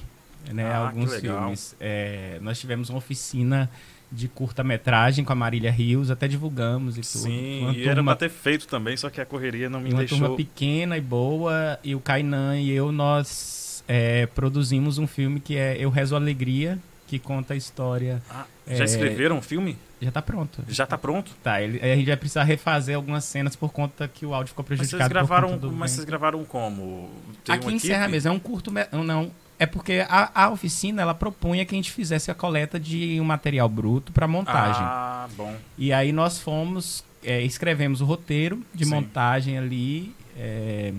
[0.52, 1.76] né, Ah, alguns filmes.
[1.80, 3.70] É, nós tivemos uma oficina
[4.12, 7.22] de curta-metragem com a Marília Rios, até divulgamos e tudo.
[7.24, 9.90] Sim, Uma e era turma- pra ter feito também, só que a correria não me
[9.92, 10.18] uma deixou.
[10.20, 15.56] turma pequena e boa, e o Kainan e eu, nós é, produzimos um filme que
[15.56, 16.78] é Eu Rezo Alegria,
[17.12, 18.22] que conta a história.
[18.30, 18.86] Ah, já É.
[18.86, 19.78] escreveram o filme?
[20.02, 20.64] Já tá pronto.
[20.70, 21.32] Já tá pronto?
[21.44, 24.64] Tá, ele, a gente vai precisar refazer algumas cenas por conta que o áudio ficou
[24.68, 25.10] Mas vocês prejudicado.
[25.14, 27.10] gravaram, do mas vocês gravaram como?
[27.44, 28.72] Tem Aqui em Serra mesmo, é um curto.
[28.94, 33.20] Não, é porque a, a oficina ela propunha que a gente fizesse a coleta de
[33.20, 34.82] um material bruto para montagem.
[34.82, 35.54] Ah, bom.
[35.78, 38.92] E aí nós fomos, é, escrevemos o roteiro de Sim.
[38.92, 40.16] montagem ali.
[40.38, 40.94] é,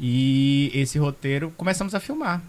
[0.00, 2.42] e esse roteiro começamos a filmar.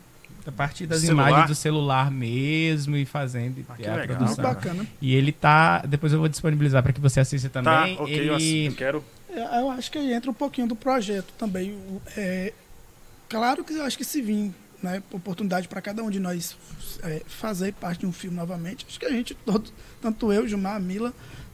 [0.48, 1.30] A partir das Celular?
[1.30, 4.44] imagens do celular mesmo e fazendo Ah, que a legal, produção.
[4.44, 4.86] bacana.
[5.02, 5.80] E ele tá.
[5.82, 7.98] Depois eu vou disponibilizar para que você assista Tá, também.
[8.00, 8.68] ok, eu, ass- ele...
[8.68, 9.04] eu quero.
[9.30, 11.76] É, Eu acho que aí entra um pouquinho do projeto também.
[12.16, 12.54] É,
[13.28, 14.54] claro que eu acho que se vir
[14.84, 16.56] né, oportunidade para cada um de nós
[17.04, 20.76] é, fazer parte de um filme novamente, acho que a gente, todo, tanto eu, Gilmar,
[20.76, 21.12] a Mila,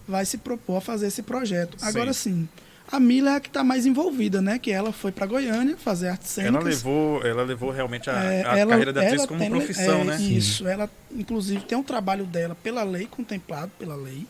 [0.08, 1.80] vai se propor a fazer esse projeto.
[1.80, 1.86] Sim.
[1.88, 2.50] Agora sim,
[2.92, 4.60] a Mila é a que está mais envolvida, né?
[4.60, 6.66] Que ela foi para Goiânia fazer artes Ela cênicas.
[6.84, 10.02] levou, ela levou realmente a, É, a ela- carreira da atriz ela como tem- profissão,
[10.02, 10.22] é, né?
[10.22, 14.28] Isso, ela inclusive tem um trabalho dela pela lei, contemplado pela lei,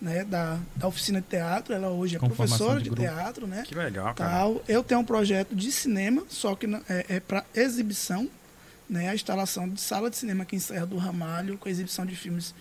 [0.00, 3.62] né, da, da oficina de teatro, ela hoje é Com professora de de, teatro, né?
[3.64, 4.30] Que legal, cara.
[4.30, 4.62] Tal.
[4.66, 8.28] Eu tenho um projeto de cinema, só que é, é para exibição,
[8.90, 12.16] né, a instalação de sala de cinema aqui em Serra do Ramalho, com exibição de
[12.16, 12.52] filmes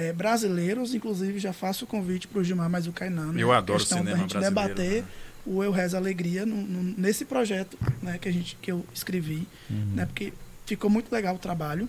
[0.00, 3.32] é, brasileiros, inclusive já faço o convite para o Gilmar mais o Kainan.
[3.32, 5.08] né, Eu adoro questão cinema gente brasileiro, debater né?
[5.44, 9.46] o Eu Rezo Alegria no- no- nesse projeto né, que, a gente, que eu escrevi
[9.68, 9.92] Uhum.
[9.96, 10.06] né?
[10.06, 10.32] Porque
[10.66, 11.88] ficou muito legal o trabalho.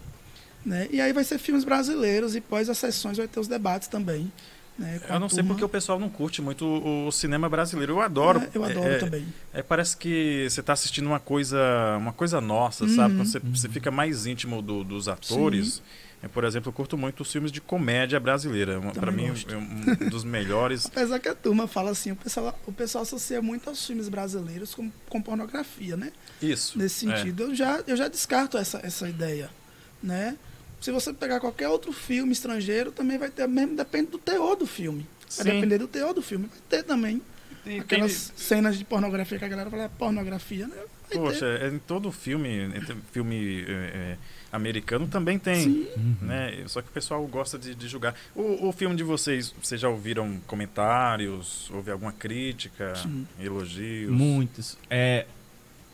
[0.66, 0.88] Né?
[0.92, 4.32] E aí vai ser filmes brasileiros e pós as sessões vai ter os debates também.
[4.78, 5.00] Né?
[5.10, 7.94] Eu a não sei porque o pessoal não curte muito o, o cinema brasileiro.
[7.94, 8.40] Eu adoro.
[8.40, 9.26] É, eu adoro É, também.
[9.54, 11.60] é, parece que você está assistindo uma coisa,
[11.98, 12.96] uma coisa nossa, Uhum.
[12.96, 13.16] sabe?
[13.18, 15.82] Você, você fica mais íntimo do- dos atores.
[16.22, 18.80] É, por exemplo, eu curto muito os filmes de comédia brasileira.
[18.94, 20.86] Para mim, é um dos melhores.
[20.92, 24.76] Apesar que a turma fala assim, o pessoal, o pessoal associa muito aos filmes brasileiros
[24.76, 26.12] com, com pornografia, né?
[26.42, 26.78] Isso.
[26.78, 27.18] Nesse é.
[27.18, 29.50] sentido, eu, já, eu já descarto essa, essa ideia,
[30.04, 30.36] né?
[30.82, 34.66] Se você pegar qualquer outro filme estrangeiro, também vai ter, mesmo depende do teor do
[34.66, 35.06] filme.
[35.38, 35.52] Vai Sim.
[35.52, 36.48] depender do teor do filme.
[36.48, 37.22] Vai ter também
[37.64, 40.76] Tem- aquelas cenas de pornografia que a galera fala, é pornografia, né?
[41.12, 42.70] Poxa, é, em todo filme,
[43.12, 44.18] filme é, é,
[44.52, 45.64] americano também tem.
[45.64, 45.88] Sim.
[46.22, 46.64] Né?
[46.68, 48.16] Só que o pessoal gosta de, de julgar.
[48.36, 51.70] O, o filme de vocês, vocês já ouviram comentários?
[51.74, 52.96] Houve alguma crítica?
[52.96, 53.28] Sim.
[53.40, 54.12] Elogios?
[54.12, 54.78] Muitos.
[54.90, 55.26] É,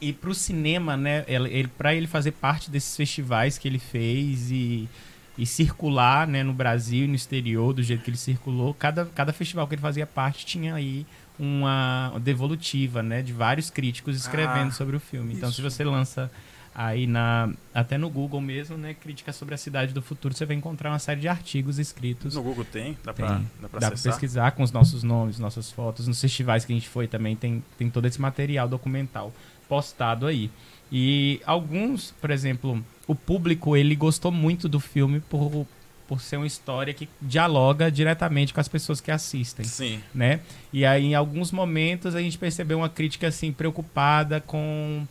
[0.02, 1.24] e pro cinema, né?
[1.28, 4.90] Ele, ele, para ele fazer parte desses festivais que ele fez e
[5.38, 9.34] e circular né, no Brasil e no exterior do jeito que ele circulou, cada, cada
[9.34, 11.06] festival que ele fazia parte tinha aí
[11.38, 15.34] uma devolutiva né, de vários críticos escrevendo ah, sobre o filme.
[15.34, 15.58] Então, isso.
[15.58, 16.32] se você lança
[16.74, 20.58] aí na até no Google mesmo, né, crítica sobre a cidade do futuro, você vai
[20.58, 22.36] encontrar uma série de artigos escritos.
[22.36, 26.20] No Google tem, dá para dá para pesquisar com os nossos nomes, nossas fotos, nos
[26.20, 29.34] festivais que a gente foi também tem tem todo esse material documental
[29.68, 30.52] postado aí.
[30.92, 35.66] E alguns, por exemplo, o público ele gostou muito do filme por,
[36.08, 39.66] por ser uma história que dialoga diretamente com as pessoas que assistem.
[39.66, 40.02] Sim.
[40.14, 40.40] Né?
[40.72, 45.06] E aí, em alguns momentos, a gente percebeu uma crítica assim, preocupada com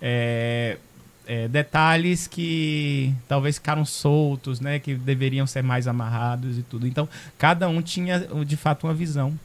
[0.00, 0.78] é,
[1.26, 4.78] é, detalhes que talvez ficaram soltos, né?
[4.78, 6.86] Que deveriam ser mais amarrados e tudo.
[6.86, 9.38] Então, cada um tinha, de fato, uma visão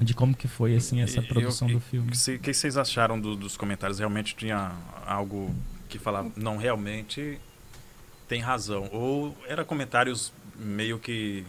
[0.00, 2.08] de como que foi assim essa produção eu, do filme.
[2.08, 3.98] O que vocês acharam do, dos comentários?
[3.98, 4.72] Realmente tinha
[5.06, 5.54] algo
[5.88, 7.38] que falava, não, realmente
[8.28, 8.88] tem razão.
[8.92, 11.44] Ou era comentários meio que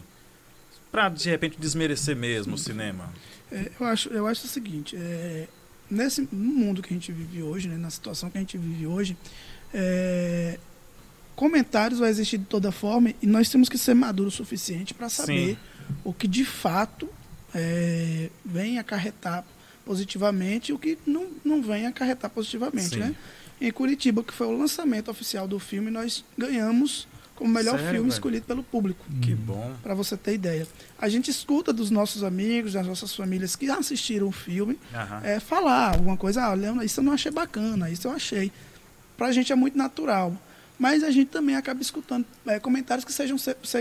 [0.91, 3.11] para de repente desmerecer mesmo o cinema.
[3.51, 5.47] É, eu acho, eu acho o seguinte, é,
[5.89, 8.88] nesse no mundo que a gente vive hoje, né, na situação que a gente vive
[8.88, 9.17] hoje,
[9.73, 10.57] é,
[11.35, 15.09] comentários vai existir de toda forma e nós temos que ser maduros o suficiente para
[15.09, 15.57] saber Sim.
[16.03, 17.09] o que de fato
[17.53, 19.45] é, vem acarretar
[19.85, 22.99] positivamente e o que não, não vem acarretar positivamente, Sim.
[22.99, 23.15] né?
[23.60, 28.00] Em Curitiba, que foi o lançamento oficial do filme, nós ganhamos como melhor Sério, filme
[28.00, 28.13] velho?
[28.13, 29.06] escolhido pelo público.
[29.22, 29.74] Que bom.
[29.84, 30.68] Para você ter ideia.
[30.98, 34.80] A gente escuta dos nossos amigos, das nossas famílias que assistiram o filme,
[35.24, 38.52] é, falar alguma coisa, ah, Leandro, isso eu não achei bacana, isso eu achei.
[39.18, 40.36] Pra gente é muito natural.
[40.77, 43.38] Mas a gente também acaba escutando é, comentários que sejam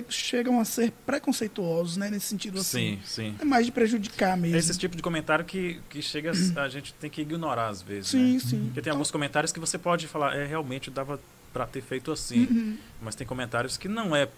[0.09, 2.09] chegam a ser preconceituosos, né?
[2.09, 3.01] Nesse sentido assim.
[3.05, 3.37] Sim, sim.
[3.41, 4.57] É mais de prejudicar mesmo.
[4.57, 8.11] É esse tipo de comentário que, que chega a gente tem que ignorar às vezes.
[8.11, 8.39] Sim, né?
[8.39, 8.65] sim.
[8.67, 11.21] Porque tem alguns comentários que você pode falar, é realmente dava
[11.53, 12.47] para ter feito assim.
[12.51, 12.79] Uhum.
[13.03, 14.29] Mas tem comentários que não é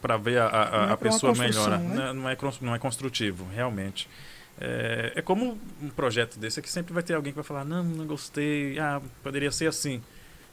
[0.00, 1.78] para ver a, a, a é pessoa melhor.
[1.78, 2.12] Né?
[2.12, 4.08] Não, é, não é construtivo, realmente.
[4.60, 7.82] É, é como um projeto desse que sempre vai ter alguém que vai falar, não,
[7.82, 10.02] não gostei, ah, poderia ser assim.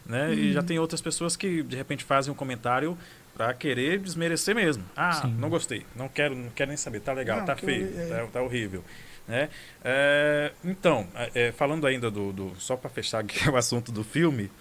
[0.06, 0.28] Né?
[0.28, 0.34] Uhum.
[0.34, 2.98] E já tem outras pessoas que de repente fazem um comentário
[3.36, 4.84] para querer desmerecer mesmo.
[4.96, 5.36] Ah, Sim.
[5.38, 8.20] não gostei, não quero, não quero nem saber, tá legal, não, tá feio, eu, é...
[8.22, 8.84] tá, tá, horrível.
[9.28, 9.50] Né?
[9.84, 14.04] É, então, é, é falando ainda do, do só para fechar aqui o assunto do
[14.04, 14.52] filme,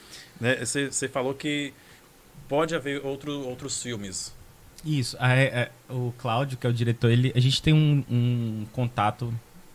[0.40, 0.56] né?
[0.64, 1.72] Você falou que
[2.48, 4.34] pode haver outro, outros filmes.
[4.84, 9.32] Isso, é, o Cláudio, que é o diretor, ele, a gente tem um, um contato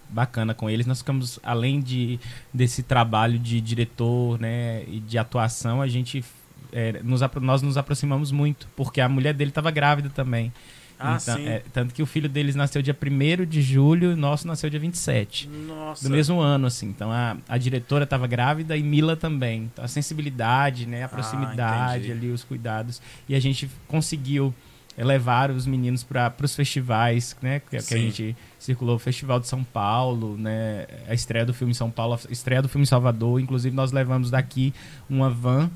[0.10, 0.86] bacana com eles.
[0.86, 2.20] Nós ficamos, além de,
[2.54, 6.24] desse trabalho de diretor né, e de atuação, a gente
[6.72, 10.52] é, nos, nós nos aproximamos muito, porque a mulher dele estava grávida também.
[10.98, 14.18] Ah, então, é, tanto que o filho deles nasceu dia 1 de julho e o
[14.18, 15.48] nosso nasceu dia 27.
[15.48, 16.08] Nossa.
[16.08, 16.88] Do mesmo ano, assim.
[16.88, 19.64] Então a, a diretora estava grávida e Mila também.
[19.64, 23.02] Então a sensibilidade, né, a ah, proximidade ah, ali, os cuidados.
[23.28, 24.54] E a gente conseguiu
[24.98, 27.60] levar os meninos para os festivais, né?
[27.60, 30.88] Que, que, a gente circulou o Festival de São Paulo, né?
[31.08, 33.40] A estreia do filme em São Paulo, a estreia do filme em Salvador.
[33.40, 34.74] Inclusive, nós levamos daqui
[35.10, 35.70] uma van,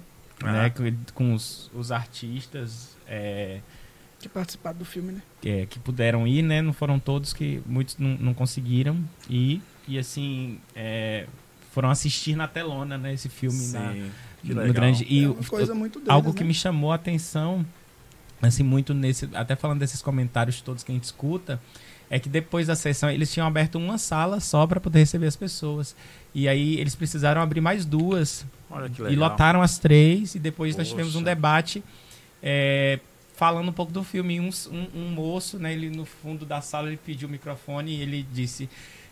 [0.43, 0.51] ah.
[0.51, 0.69] né?
[0.69, 2.97] Com, com os, os artistas.
[3.07, 3.59] É,
[4.19, 5.21] que participaram do filme, né?
[5.45, 6.61] É, que puderam ir, né?
[6.61, 8.97] Não foram todos que muitos não, não conseguiram
[9.29, 9.61] ir.
[9.87, 11.25] E assim, é,
[11.71, 13.13] foram assistir na telona, né?
[13.13, 14.11] Esse filme Sim,
[14.43, 15.05] na, no grande.
[15.09, 16.35] E é coisa muito deles, algo né?
[16.35, 17.65] que me chamou a atenção
[18.41, 19.29] assim, muito nesse.
[19.33, 21.59] Até falando desses comentários todos que a gente escuta,
[22.09, 25.35] é que depois da sessão eles tinham aberto uma sala só para poder receber as
[25.35, 25.95] pessoas.
[26.33, 28.45] E aí eles precisaram abrir mais duas.
[29.09, 30.79] E lotaram as três, e depois Poxa.
[30.79, 31.83] nós tivemos um debate
[32.41, 32.99] é,
[33.35, 34.39] falando um pouco do filme.
[34.39, 38.01] Um, um, um, moço, né, ele no fundo da sala, ele pediu o microfone e
[38.01, 38.69] ele disse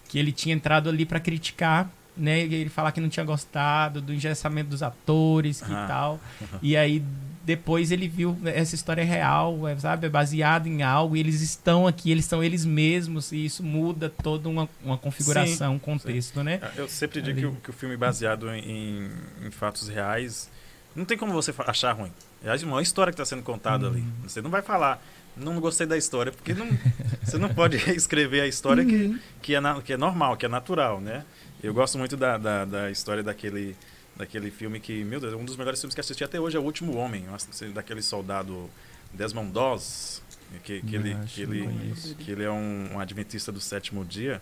[0.07, 2.39] que ele tinha entrado ali para criticar né?
[2.39, 6.19] Ele falar que não tinha gostado do engessamento dos atores e tal.
[6.61, 7.03] E aí
[7.47, 10.05] depois ele viu essa história é real, é, sabe?
[10.05, 14.09] É baseado em algo e eles estão aqui, eles são eles mesmos e isso muda
[14.09, 16.43] toda uma, uma configuração, sim, um contexto, sim.
[16.43, 16.59] né?
[16.75, 19.09] Eu sempre digo que o, que o, filme baseado em,
[19.45, 20.49] em, fatos reais
[20.93, 22.11] não tem como você achar ruim.
[22.43, 24.01] É uma história que está sendo contada ali.
[24.01, 24.11] Uhum.
[24.23, 25.01] Você não vai falar,
[25.37, 26.67] não gostei da história, porque não,
[27.23, 29.19] você não pode escrever a história que, uhum.
[29.41, 31.23] que, é na, que é normal, que é natural, né?
[31.63, 33.73] Eu gosto muito da, da, da história daquele
[34.17, 36.59] daquele filme que, meu Deus, é um dos melhores filmes que assisti até hoje é
[36.59, 37.25] O Último Homem,
[37.73, 38.69] daquele soldado
[39.13, 40.21] Desmond Doss,
[40.63, 44.41] que, que, ele, que, ele, que ele é um, um, adventista do sétimo dia.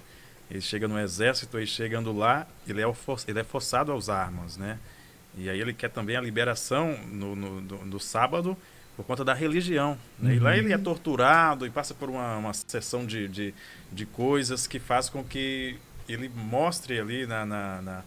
[0.50, 4.58] Ele chega no exército e chegando lá, ele é, for, ele é forçado aos armas,
[4.58, 4.80] né?
[5.38, 8.56] E aí ele quer também a liberação no, no, do, do sábado
[8.96, 9.98] por conta da religião.
[10.18, 10.32] Né?
[10.32, 10.36] Uhum.
[10.36, 10.56] E lá uhum.
[10.56, 13.54] ele é torturado e passa por uma, uma sessão de, de,
[13.92, 18.04] de coisas que faz com que ele mostre ali na, na, na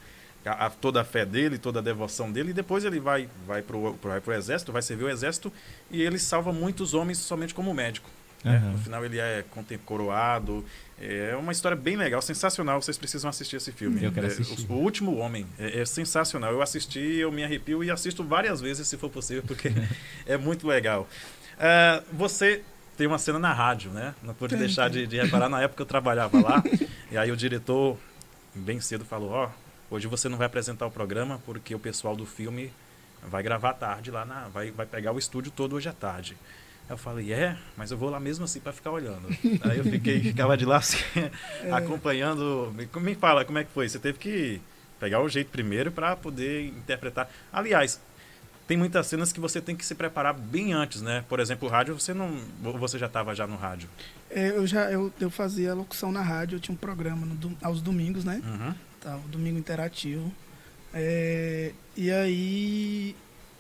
[0.48, 3.62] a, a, toda a fé dele, toda a devoção dele, e depois ele vai, vai
[3.62, 5.52] para o exército, vai servir o exército,
[5.90, 8.10] e ele salva muitos homens somente como médico.
[8.44, 8.72] Uhum.
[8.72, 9.44] No final ele é
[9.84, 10.64] coroado.
[11.00, 12.80] É uma história bem legal, sensacional.
[12.80, 14.02] Vocês precisam assistir esse filme.
[14.02, 14.66] Eu quero assistir.
[14.68, 15.46] É, o, o, Último Homem.
[15.58, 16.52] É, é, sensacional.
[16.52, 19.72] Eu assisti, eu me arrepio e assisto várias vezes, se for possível, porque
[20.26, 21.08] é muito legal.
[21.54, 22.62] Uh, você
[22.96, 24.14] tem uma cena na rádio, né?
[24.22, 24.88] Não pude deixar.
[24.88, 25.48] De, de, reparar.
[25.48, 26.62] Na época eu trabalhava lá.
[27.10, 27.96] e aí o diretor,
[28.54, 32.16] bem cedo, falou: Ó, oh, hoje você não vai apresentar o programa porque o pessoal
[32.16, 32.72] do filme
[33.22, 34.48] vai gravar tarde lá na.
[34.48, 36.36] Vai, vai pegar o estúdio todo hoje à tarde.
[36.88, 39.28] Eu falei, é, mas eu vou lá mesmo assim para ficar olhando.
[39.62, 40.96] Aí eu fiquei, ficava de lá assim,
[41.62, 41.70] é.
[41.70, 42.74] acompanhando.
[42.96, 43.88] Me fala, como é que foi?
[43.88, 44.60] Você teve que
[44.98, 47.30] pegar o jeito primeiro para poder interpretar.
[47.52, 48.00] Aliás,
[48.66, 51.24] tem muitas cenas que você tem que se preparar bem antes, né?
[51.28, 52.38] Por exemplo, o rádio, você não.
[52.62, 53.88] Você já estava já no rádio?
[54.30, 57.82] É, eu já eu, eu fazia locução na rádio, eu tinha um programa no, aos
[57.82, 58.42] domingos, né?
[58.44, 58.74] Uhum.
[59.08, 60.30] Tá, o domingo interativo.
[60.92, 63.16] É, e aí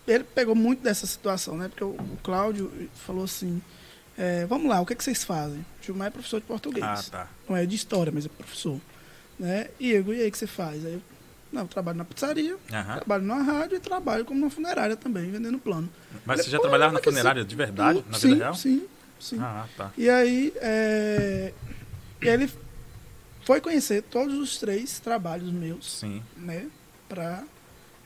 [0.06, 1.68] ele pegou muito dessa situação, né?
[1.68, 3.62] Porque o, o Cláudio falou assim:
[4.18, 5.60] é, vamos lá, o que, é que vocês fazem?
[5.60, 6.84] O Gilmar é professor de português.
[6.84, 7.28] Ah, tá.
[7.48, 8.78] Não é de história, mas é professor.
[9.38, 9.68] Né?
[9.80, 10.84] E eu, e aí o que você faz?
[10.84, 11.02] Aí eu,
[11.50, 12.94] não, eu trabalho na pizzaria, uhum.
[12.96, 15.88] trabalho na rádio e trabalho como na funerária também, vendendo plano.
[16.26, 18.54] Mas você já trabalhava na funerária de verdade, na sim, vida real?
[18.54, 18.86] Sim,
[19.18, 19.38] sim.
[19.40, 19.92] Ah, tá.
[19.96, 21.54] E aí, é,
[22.20, 22.50] ele
[23.48, 26.22] foi conhecer todos os três trabalhos meus, sim.
[26.36, 26.68] né?
[27.08, 27.42] Pra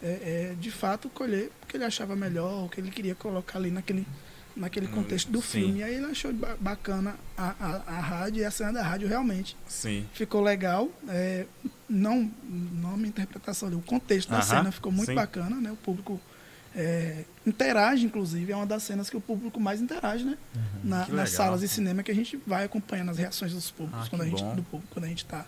[0.01, 3.59] é, é, de fato colher o que ele achava melhor, o que ele queria colocar
[3.59, 4.07] ali naquele,
[4.55, 5.49] naquele hum, contexto do Sim.
[5.49, 5.81] filme.
[5.81, 9.57] E aí ele achou bacana a, a, a rádio e a cena da rádio realmente.
[9.67, 10.07] Sim.
[10.13, 10.89] Ficou legal.
[11.09, 11.45] É,
[11.89, 14.45] não, não a minha interpretação ali, o contexto da uh -huh.
[14.45, 15.17] cena ficou muito Sim.
[15.17, 15.73] bacana, né?
[15.73, 16.21] O público
[16.75, 20.39] é, interage, inclusive, é uma das cenas que o público mais interage, né?
[20.55, 20.63] Uhum.
[20.85, 21.27] Na, nas legal.
[21.27, 24.27] salas de cinema que a gente vai acompanhando as reações dos públicos ah, quando, a
[24.27, 25.45] gente, do público, quando a gente está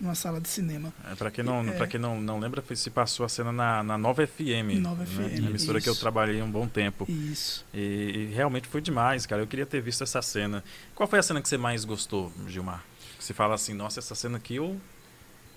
[0.00, 0.92] numa sala de cinema.
[1.10, 3.98] É, para quem não, é, quem não, não lembra, se passou a cena na, na
[3.98, 4.80] Nova FM.
[4.80, 5.06] Nova né?
[5.06, 5.42] FM.
[5.42, 5.84] Na emissora isso.
[5.84, 7.04] que eu trabalhei um bom tempo.
[7.08, 7.66] Isso.
[7.74, 9.42] E, e, realmente foi demais, cara.
[9.42, 10.62] Eu queria ter visto essa cena.
[10.94, 12.84] Qual foi a cena que você mais gostou, Gilmar?
[13.18, 14.80] Que você fala assim, nossa, essa cena aqui eu,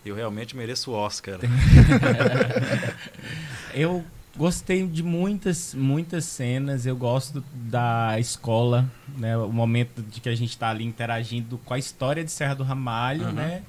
[0.03, 1.39] eu realmente mereço o Oscar.
[3.75, 4.03] eu
[4.37, 6.85] Gostei de muitas, muitas cenas.
[6.85, 9.37] Eu gosto da escola, né?
[9.37, 12.63] O momento de que a gente está ali interagindo com a história de Serra do
[12.63, 13.33] Ramalho, uhum.
[13.33, 13.63] né?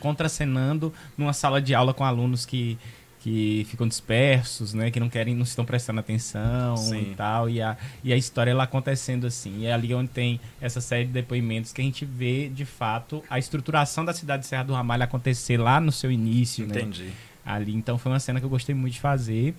[0.00, 2.76] Contracenando numa sala de aula com alunos que,
[3.20, 4.90] que ficam dispersos, né?
[4.90, 7.12] Que não querem, não estão prestando atenção Sim.
[7.12, 7.48] e tal.
[7.48, 9.60] E a, e a história lá acontecendo assim.
[9.60, 13.22] E é ali onde tem essa série de depoimentos que a gente vê, de fato,
[13.30, 16.80] a estruturação da cidade de Serra do Ramalho acontecer lá no seu início, né?
[16.80, 17.04] Entendi.
[17.04, 17.12] Né?
[17.44, 19.54] Ali, então foi uma cena que eu gostei muito de fazer.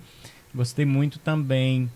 [0.54, 1.90] Gostei muito também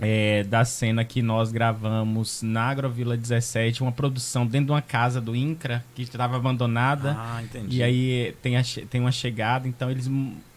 [0.00, 5.20] é, da cena que nós gravamos na Agrovila 17, uma produção dentro de uma casa
[5.20, 7.16] do INCRA, que estava abandonada.
[7.18, 7.78] Ah, entendi.
[7.78, 10.08] E aí tem, a, tem uma chegada, então eles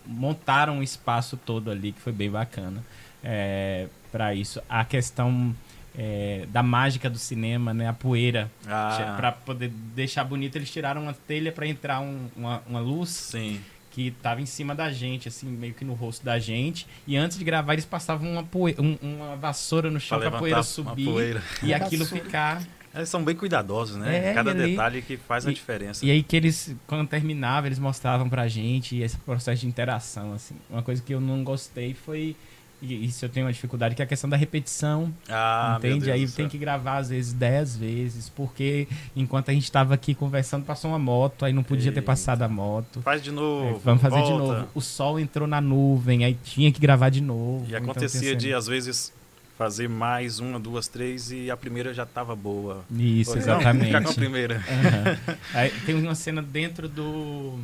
[0.06, 2.84] montaram um espaço todo ali, que foi bem bacana
[3.24, 4.62] é, para isso.
[4.70, 5.56] A questão
[5.96, 7.88] é, da mágica do cinema, né?
[7.88, 8.50] A poeira.
[8.68, 9.16] Ah.
[9.18, 13.10] Para poder deixar bonito, eles tiraram uma telha para entrar um, uma, uma luz.
[13.10, 13.60] Sim
[13.92, 16.88] que estava em cima da gente, assim, meio que no rosto da gente.
[17.06, 20.40] E antes de gravar, eles passavam uma, poeira, um, uma vassoura no chão para a
[20.40, 21.44] poeira subir poeira.
[21.62, 22.64] e aquilo ficar.
[22.94, 24.32] Eles são bem cuidadosos, né?
[24.32, 26.06] É, Cada detalhe que faz a diferença.
[26.06, 30.56] E aí que eles, quando terminava, eles mostravam pra gente esse processo de interação, assim.
[30.70, 32.36] Uma coisa que eu não gostei foi
[32.82, 35.14] e isso eu tenho uma dificuldade, que é a questão da repetição.
[35.30, 36.12] Ah, entende?
[36.12, 40.66] Aí tem que gravar às vezes dez vezes, porque enquanto a gente estava aqui conversando,
[40.66, 42.02] passou uma moto, aí não podia Eita.
[42.02, 43.02] ter passado a moto.
[43.02, 43.76] Faz de novo.
[43.76, 44.32] É, vamos fazer volta.
[44.32, 44.68] de novo.
[44.74, 47.66] O sol entrou na nuvem, aí tinha que gravar de novo.
[47.66, 49.14] E então, acontecia de, às vezes,
[49.58, 52.84] fazer mais uma, duas, três e a primeira já estava boa.
[52.92, 53.86] Isso, exatamente.
[53.88, 54.56] Ficar com a primeira.
[54.56, 55.36] Uhum.
[55.54, 57.60] Aí, tem uma cena dentro do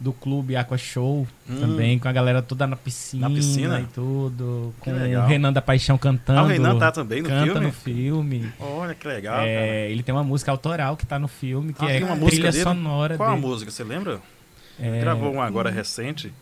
[0.00, 1.60] do clube Aqua Show hum.
[1.60, 3.80] também, com a galera toda na piscina, na piscina?
[3.80, 4.72] e tudo.
[4.78, 6.38] Com o Renan da Paixão cantando.
[6.38, 7.66] Ah, o Renan tá também no canta filme?
[7.66, 8.52] no filme.
[8.60, 9.40] Olha que legal.
[9.40, 12.52] É, ele tem uma música autoral que tá no filme, que ah, é uma trilha
[12.52, 12.62] dele?
[12.62, 13.16] sonora.
[13.16, 13.44] Qual dele.
[13.44, 14.20] a música, você lembra?
[14.78, 15.00] É...
[15.00, 16.32] Gravou uma agora recente.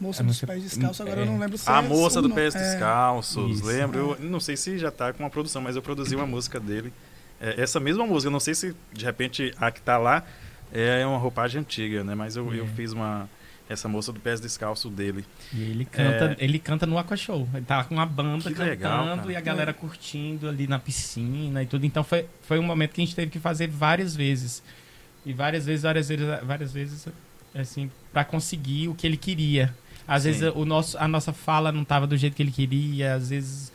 [0.00, 1.22] Moça dos Pés Descalços, agora é.
[1.24, 2.58] eu não lembro se A é Moça dos Pés é.
[2.58, 4.16] Descalços, lembro.
[4.20, 6.92] Eu não sei se já tá com uma produção, mas eu produzi uma música dele.
[7.40, 10.24] É, essa mesma música, não sei se de repente a que tá lá
[10.72, 12.14] é uma roupagem antiga, né?
[12.14, 12.68] Mas eu, eu é.
[12.68, 13.28] fiz uma
[13.68, 15.24] essa moça do pés descalço dele.
[15.52, 16.44] E ele canta, é...
[16.44, 17.46] ele canta no Aqua Show.
[17.52, 21.62] Ele tá com uma banda que cantando legal, e a galera curtindo ali na piscina
[21.62, 21.84] e tudo.
[21.84, 24.62] Então foi, foi um momento que a gente teve que fazer várias vezes.
[25.26, 27.08] E várias vezes, várias vezes, várias vezes,
[27.54, 29.74] assim, para conseguir o que ele queria.
[30.06, 30.30] Às Sim.
[30.30, 33.70] vezes o nosso, a nossa fala não tava do jeito que ele queria, às vezes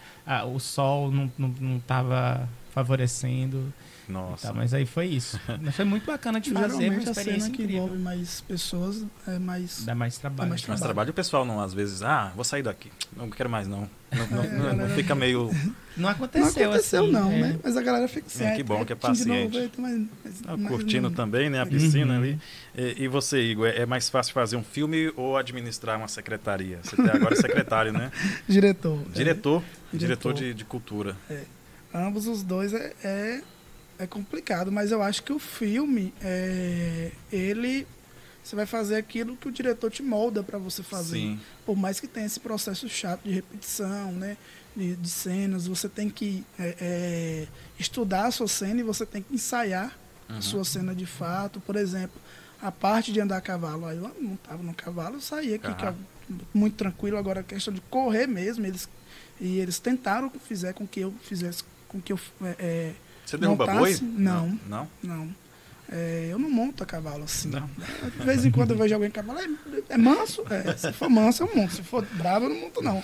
[0.51, 3.71] o sol não, não, não tava favorecendo.
[4.13, 4.47] Nossa.
[4.47, 5.39] Tá, mas aí foi isso.
[5.61, 7.83] Mas foi muito bacana de fazer, uma Geralmente a experiência cena que incrível.
[7.85, 9.83] envolve mais pessoas é mais.
[9.85, 10.49] Dá mais trabalho.
[10.49, 10.83] mais Mas trabalho.
[10.83, 12.91] trabalho o pessoal não, às vezes, ah, vou sair daqui.
[13.17, 13.89] Não quero mais, não.
[14.11, 15.49] Não, não- É, não- não fica meio.
[15.97, 17.39] Não Não aconteceu, aconteceu, assim, não, é.
[17.39, 17.59] né?
[17.63, 18.43] Mas a galera fica assim.
[18.43, 19.57] É, que bom que é de novo, paciente.
[19.57, 21.59] eita, mas- mas- Ah, mas curtindo também, né?
[21.61, 22.19] A piscina Uhum.
[22.19, 22.39] ali.
[22.77, 26.79] E, e você, Igor, é é mais fácil fazer um filme ou administrar uma secretaria?
[26.83, 28.11] Você tem agora secretário, né?
[28.47, 28.99] Diretor.
[28.99, 29.13] é.
[29.13, 29.13] Diretor.
[29.13, 30.33] Diretor, Diretor.
[30.33, 31.15] de, de cultura.
[31.93, 33.41] ambos os dois é, é,
[33.99, 37.87] é complicado, mas eu acho que o filme, é, ele.
[38.43, 41.15] Você vai fazer aquilo que o diretor te molda para você fazer.
[41.17, 41.39] Sim.
[41.65, 44.35] Por mais que tenha esse processo chato de repetição, né?
[44.75, 47.47] De, de cenas, você tem que é, é,
[47.79, 49.97] estudar a sua cena e você tem que ensaiar
[50.29, 50.37] Uhum.
[50.37, 51.59] a sua cena de fato.
[51.61, 52.19] Por exemplo,
[52.61, 53.85] a parte de andar a cavalo.
[53.85, 55.95] Aí eu não estava no cavalo, eu saí aqui, é Aham.
[56.53, 57.17] muito tranquilo.
[57.17, 58.87] Agora a questão de correr mesmo, eles,
[59.39, 62.93] e eles tentaram fizer com que eu fizesse com que eu é, é,
[63.33, 63.97] Você derruba boi?
[64.01, 64.59] Não.
[64.67, 64.87] Não?
[65.01, 65.35] não.
[65.89, 67.49] É, eu não monto a cavalo assim.
[67.49, 67.67] Não.
[68.19, 69.47] De vez em quando eu vejo alguém cavalo, é,
[69.89, 70.43] é manso?
[70.49, 71.73] É, se for manso, eu monto.
[71.73, 73.03] Se for bravo, eu não monto, não.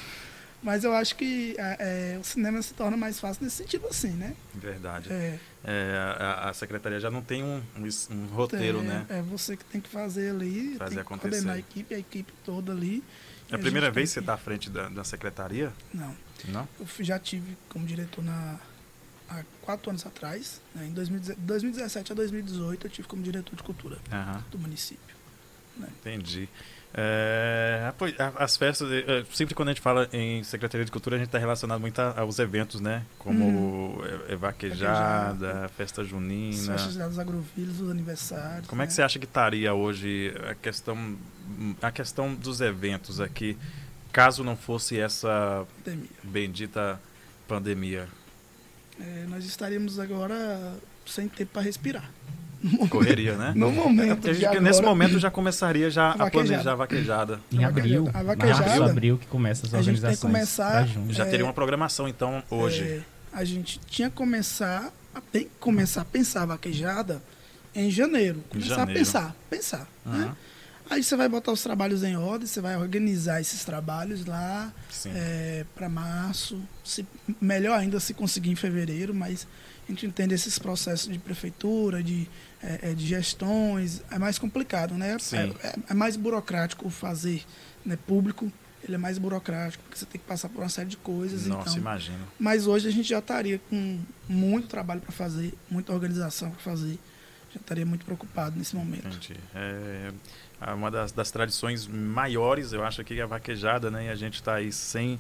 [0.62, 4.10] Mas eu acho que é, é, o cinema se torna mais fácil nesse sentido assim,
[4.10, 4.36] né?
[4.54, 5.12] Verdade.
[5.12, 9.06] É, É, a, a secretaria já não tem um, um, um roteiro, é, né?
[9.10, 11.30] É você que tem que fazer ali, Fazer acontecer.
[11.30, 13.04] coordenar a equipe, a equipe toda ali.
[13.52, 15.74] É a primeira vez que você está à frente da, da secretaria?
[15.94, 16.16] Não.
[16.50, 16.68] Não?
[16.80, 18.60] Eu já tive como diretor na,
[19.30, 20.62] há quatro anos atrás.
[20.76, 20.88] Né?
[20.88, 25.16] Em 2017 2017 a 2018 eu tive como diretor de cultura Aham, do município.
[26.02, 26.50] entendi.
[26.92, 27.94] É,
[28.36, 31.38] as festas, é, sempre quando a gente fala em Secretaria de Cultura, a gente está
[31.38, 33.06] relacionado muito aos eventos, né?
[33.20, 35.70] Como é, é vaquejada, Vaquejada.
[35.70, 36.74] festa As junina.
[36.74, 38.66] festas dos agrovilhos, os aniversários.
[38.68, 38.96] Como é que né?
[38.96, 41.16] você acha que estaria hoje a questão,
[41.80, 43.56] a questão dos eventos aqui,
[44.12, 46.10] caso não fosse essa Pandemia.
[46.24, 47.00] bendita
[47.48, 48.08] pandemia?
[49.00, 50.74] É, nós estaríamos agora
[51.06, 52.10] sem tempo para respirar.
[52.90, 53.54] Correria, né?
[53.56, 54.30] No É, momento.
[54.30, 57.40] a gente, agora, nesse momento já começaria já a, planejar a vaquejada.
[57.52, 60.72] Em abril, A março, vaquejada, abril que começa as a gente tem que organizações começar-
[60.72, 61.14] pra junho.
[61.14, 62.84] Já É, teria uma programação, então, hoje.
[62.84, 67.24] é, a gente tinha que começar a, tem que começar a pensar a vaquejada
[67.74, 68.44] em janeiro.
[68.50, 68.92] Começar janeiro.
[68.92, 69.88] a pensar, pensar.
[70.06, 70.30] Né?
[70.90, 75.12] Aí você vai botar os trabalhos em ordem, você vai organizar esses trabalhos lá Sim.
[75.76, 76.60] para março.
[76.84, 77.06] Se,
[77.40, 79.46] melhor ainda se conseguir em fevereiro, mas
[79.88, 82.28] a gente entende esses processos de prefeitura, de,
[82.62, 85.16] é, é, de gestões, é mais complicado, né?
[85.32, 87.44] É, é- é mais burocrático fazer
[87.86, 88.52] né, público,
[88.84, 91.46] ele é mais burocrático, porque você tem que passar por uma série de coisas.
[91.46, 92.26] Nossa, então, imagino.
[92.40, 96.98] mas hoje a gente já estaria com muito trabalho para fazer, muita organização para fazer.
[97.54, 99.08] Já estaria muito preocupado nesse momento.
[99.08, 99.36] Entendi.
[99.56, 100.14] É, é
[100.76, 104.08] uma das, das tradições maiores, eu acho, aqui é a vaquejada, né?
[104.08, 105.20] E a gente está aí sem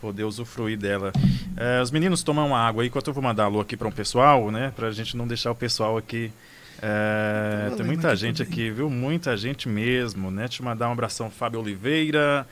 [0.00, 1.12] poder usufruir dela.
[1.56, 4.50] É, os meninos tomam água aí, enquanto eu vou mandar alô aqui para um pessoal,
[4.50, 4.72] né?
[4.74, 6.30] Para a gente não deixar o pessoal aqui.
[6.80, 8.52] É, Tô tem muita gente também.
[8.52, 8.88] aqui, viu?
[8.88, 10.48] Muita gente mesmo, né?
[10.58, 12.46] Eu mandar um abração Fábio Oliveira,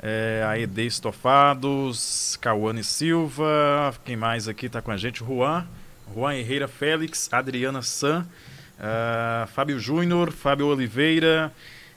[0.00, 5.24] é, a Ede Estofados, Cauane Silva, quem mais aqui está com a gente?
[5.24, 5.66] Juan,
[6.14, 8.26] Juan Herrera Félix, Adriana San,
[8.78, 11.52] ah, Fábio Júnior, Fábio Oliveira,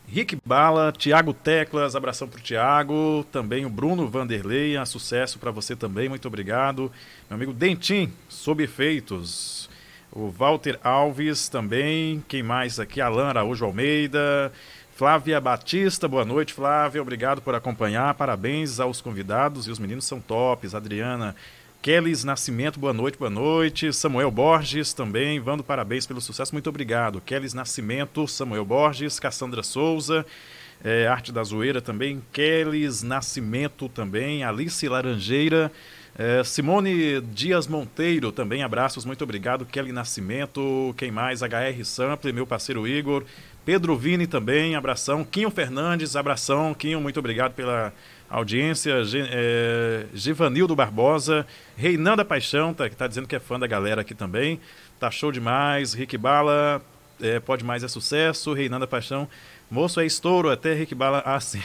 [0.08, 5.76] Rick Bala, Tiago Teclas, abração pro Tiago, também o Bruno Vanderlei, ah, sucesso para você
[5.76, 6.92] também, muito obrigado.
[7.30, 9.70] Meu amigo Dentim, sob efeitos.
[10.12, 13.02] O Walter Alves também, quem mais aqui?
[13.02, 14.52] Alan Araújo Almeida,
[14.96, 20.22] Flávia Batista, boa noite, Flávia, obrigado por acompanhar, parabéns aos convidados e os meninos são
[20.22, 20.74] tops.
[20.74, 21.36] Adriana
[21.86, 23.94] Kellys Nascimento, boa noite, boa noite.
[23.94, 27.22] Samuel Borges também, Vando, parabéns pelo sucesso, muito obrigado.
[27.22, 30.26] Kellys Nascimento, Samuel Borges, Cassandra Souza,
[30.84, 35.72] é, Arte da Zoeira também, Kellys Nascimento também, Alice Laranjeira,
[36.18, 39.64] é, Simone Dias Monteiro também, abraços, muito obrigado.
[39.64, 41.44] Kelly Nascimento, quem mais?
[41.44, 43.24] HR Sample, meu parceiro Igor.
[43.64, 45.24] Pedro Vini também, abração.
[45.24, 46.74] Quinho Fernandes, abração.
[46.74, 47.94] Quinho, muito obrigado pela
[48.38, 48.94] audiência.
[49.32, 51.46] É, Givanildo Barbosa.
[51.78, 54.60] Reinanda Paixão, tá, que tá dizendo que é fã da galera aqui também.
[55.00, 55.94] Tá show demais.
[55.94, 56.82] Rick Bala,
[57.22, 58.54] é, pode mais é sucesso.
[58.54, 59.28] Reinanda Paixão,
[59.70, 60.50] moço é estouro.
[60.50, 61.62] Até Rick Bala, ah, sim.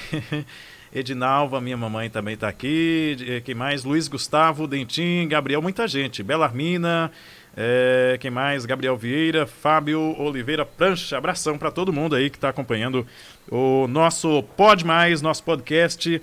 [0.93, 3.17] Edinalva, minha mamãe também está aqui.
[3.21, 3.85] Eh, Quem mais?
[3.85, 6.21] Luiz Gustavo, Dentim, Gabriel, muita gente.
[6.21, 7.13] Bela Armina,
[7.57, 8.67] eh, quem mais?
[8.67, 11.17] Gabriel Vieira, Fábio Oliveira Prancha.
[11.17, 13.07] Abração para todo mundo aí que está acompanhando
[13.49, 16.21] o nosso Pod Mais, nosso podcast.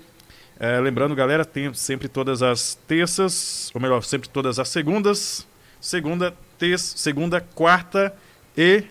[0.59, 5.47] Eh, lembrando, galera, tem sempre todas as terças, ou melhor, sempre todas as segundas.
[5.79, 8.11] Segunda, terça, segunda, quarta
[8.57, 8.83] e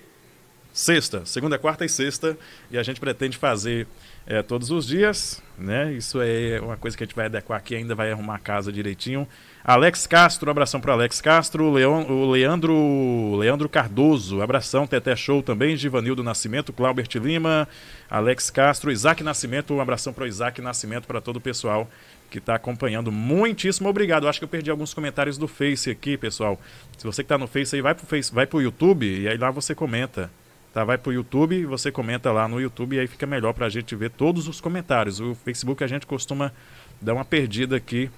[0.73, 1.27] sexta.
[1.27, 2.39] Segunda, quarta e sexta.
[2.71, 3.89] E a gente pretende fazer
[4.27, 5.93] é, todos os dias, né?
[5.93, 8.71] Isso é uma coisa que a gente vai adequar aqui, ainda vai arrumar a casa
[8.71, 9.27] direitinho.
[9.69, 11.64] Alex Castro, abração para Alex Castro.
[11.64, 14.87] o Leandro, Leandro Cardoso, abração.
[14.87, 15.77] Teté Show também.
[15.77, 17.67] Givanildo Nascimento, Claubert Lima,
[18.09, 19.75] Alex Castro, Isaac Nascimento.
[19.75, 21.91] Um abração para o Isaac Nascimento, para todo o pessoal
[22.31, 23.11] que está acompanhando.
[23.11, 24.29] Muitíssimo obrigado.
[24.29, 26.61] Acho que eu perdi alguns comentários do Face aqui, pessoal.
[26.97, 29.51] Se você que está no Face aí, vai pro Face, vai YouTube e aí lá
[29.51, 30.31] você comenta.
[30.73, 33.69] Tá, vai pro YouTube, você comenta lá no YouTube e aí fica melhor para a
[33.69, 35.19] gente ver todos os comentários.
[35.19, 36.53] O Facebook a gente costuma
[37.01, 38.09] dar uma perdida aqui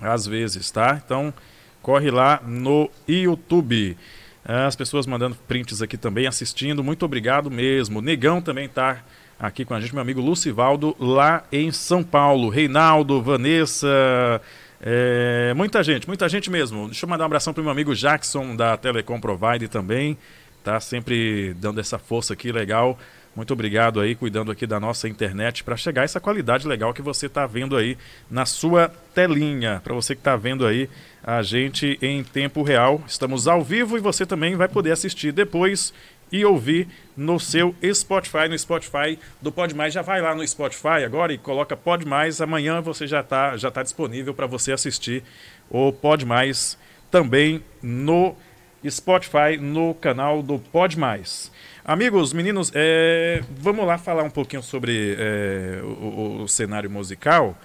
[0.00, 1.00] às vezes, tá?
[1.04, 1.32] Então,
[1.82, 3.96] corre lá no YouTube.
[4.44, 6.84] As pessoas mandando prints aqui também, assistindo.
[6.84, 8.02] Muito obrigado mesmo.
[8.02, 9.02] Negão também tá
[9.38, 12.48] aqui com a gente, meu amigo Lucivaldo, lá em São Paulo.
[12.48, 14.40] Reinaldo, Vanessa,
[14.80, 16.86] é, muita gente, muita gente mesmo.
[16.86, 20.18] Deixa eu mandar um abração para meu amigo Jackson da Telecom Provide também.
[20.62, 22.98] Tá sempre dando essa força aqui, legal.
[23.34, 27.26] Muito obrigado aí, cuidando aqui da nossa internet para chegar essa qualidade legal que você
[27.26, 27.98] está vendo aí
[28.30, 29.80] na sua telinha.
[29.82, 30.88] Para você que está vendo aí
[31.22, 33.02] a gente em tempo real.
[33.08, 35.92] Estamos ao vivo e você também vai poder assistir depois
[36.30, 39.92] e ouvir no seu Spotify, no Spotify do Pod Mais.
[39.92, 42.40] Já vai lá no Spotify agora e coloca Pod Mais.
[42.40, 45.24] Amanhã você já está já tá disponível para você assistir
[45.68, 46.78] o Pod Mais
[47.10, 48.36] também no
[48.90, 51.50] Spotify, no canal do Pod Mais.
[51.84, 57.58] Amigos, meninos, é, vamos lá falar um pouquinho sobre é, o, o, cenário musical,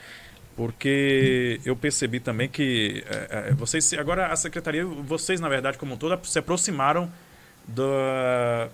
[0.56, 5.94] porque eu percebi também que é, é, vocês, agora a secretaria, vocês na verdade como
[5.94, 7.10] um todo, se aproximaram
[7.66, 7.84] do,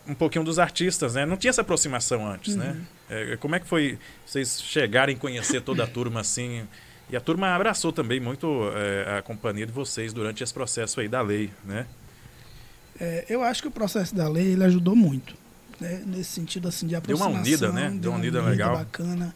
[0.08, 1.26] um pouquinho dos artistas, né?
[1.26, 2.76] Não tinha essa aproximação antes, né?
[3.10, 3.30] uhum.
[3.30, 3.38] né?
[3.38, 6.66] como é que foi vocês chegarem a conhecer toda a turma assim?
[7.10, 11.08] E a turma abraçou também muito é, a companhia de vocês durante esse processo aí
[11.08, 11.86] da lei, né?
[13.00, 15.36] É, eu acho que o processo da lei ele ajudou muito,
[15.80, 16.02] né?
[16.06, 17.41] nesse sentido assim de aproximação.
[17.41, 17.89] Deu uma unida, né?
[17.89, 18.78] Deu, deu uma unida, legal.
[18.78, 19.36] bacana.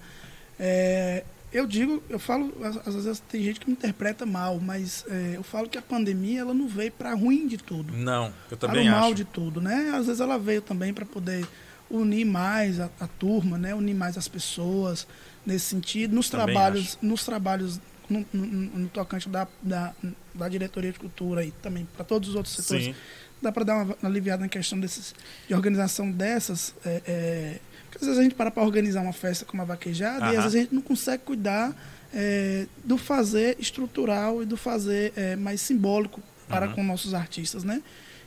[0.57, 2.53] É, eu digo, eu falo,
[2.86, 6.41] às vezes tem gente que me interpreta mal, mas é, eu falo que a pandemia
[6.41, 7.91] ela não veio para ruim de tudo.
[7.93, 9.91] Não, eu também para o mal de tudo, né?
[9.93, 11.45] Às vezes ela veio também para poder
[11.89, 13.74] unir mais a, a, turma, né?
[13.74, 15.07] Unir mais as pessoas
[15.45, 16.97] nesse sentido, nos também trabalhos, acho.
[17.01, 19.93] nos trabalhos no, no, no tocante da, da,
[20.34, 22.86] da, diretoria de cultura e também para todos os outros setores.
[22.86, 22.95] Sim
[23.42, 25.14] dá para dar uma aliviada na questão desses,
[25.48, 26.74] de organização dessas.
[26.86, 30.28] É, é, porque às vezes a gente para para organizar uma festa como a vaquejada
[30.28, 30.34] uhum.
[30.34, 31.76] e às vezes a gente não consegue cuidar
[32.14, 36.74] é, do fazer estrutural e do fazer é, mais simbólico para uhum.
[36.74, 37.82] com nossos artistas, né?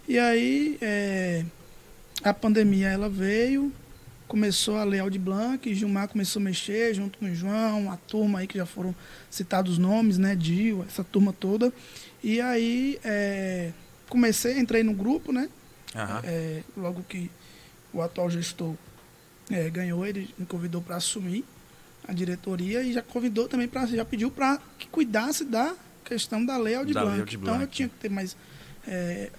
[0.08, 1.44] E aí é,
[2.22, 3.72] a pandemia ela veio,
[4.26, 8.40] começou a Lei Aldir Blanc, Gilmar começou a mexer junto com o João, a turma
[8.40, 8.94] aí que já foram
[9.30, 10.34] citados os nomes, né?
[10.34, 11.72] Dio, essa turma toda.
[12.22, 13.72] E aí é,
[14.12, 15.48] comecei, entrei no grupo, né?
[15.94, 16.20] Uhum.
[16.22, 17.30] É, logo que
[17.94, 18.74] o atual gestor
[19.50, 21.46] é, ganhou, ele me convidou para assumir
[22.06, 26.58] a diretoria e já convidou também para já pediu para que cuidasse da questão da
[26.58, 27.34] lei Aldir Blanc.
[27.34, 28.36] Então eu tinha que ter mais
[28.86, 29.30] é,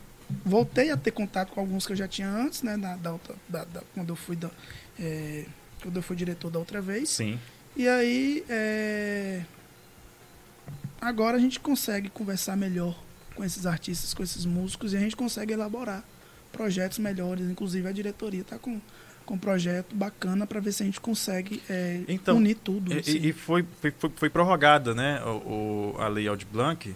[0.44, 3.66] voltei a ter contato com alguns que eu já tinha antes, né, da, da, da,
[3.66, 4.50] da quando eu fui da,
[5.00, 5.46] é,
[5.84, 7.10] quando eu fui diretor da outra vez.
[7.10, 7.40] Sim.
[7.76, 9.44] E aí é,
[11.00, 12.98] agora a gente consegue conversar melhor
[13.36, 16.04] com esses artistas, com esses músicos, e a gente consegue elaborar
[16.52, 17.50] projetos melhores.
[17.50, 18.80] Inclusive, a diretoria está com,
[19.26, 22.94] com um projeto bacana para ver se a gente consegue é, então, unir tudo.
[22.94, 23.18] E, assim.
[23.18, 26.96] e foi, foi, foi, prorrogada né, o, o, a Lei Aldir Blanc.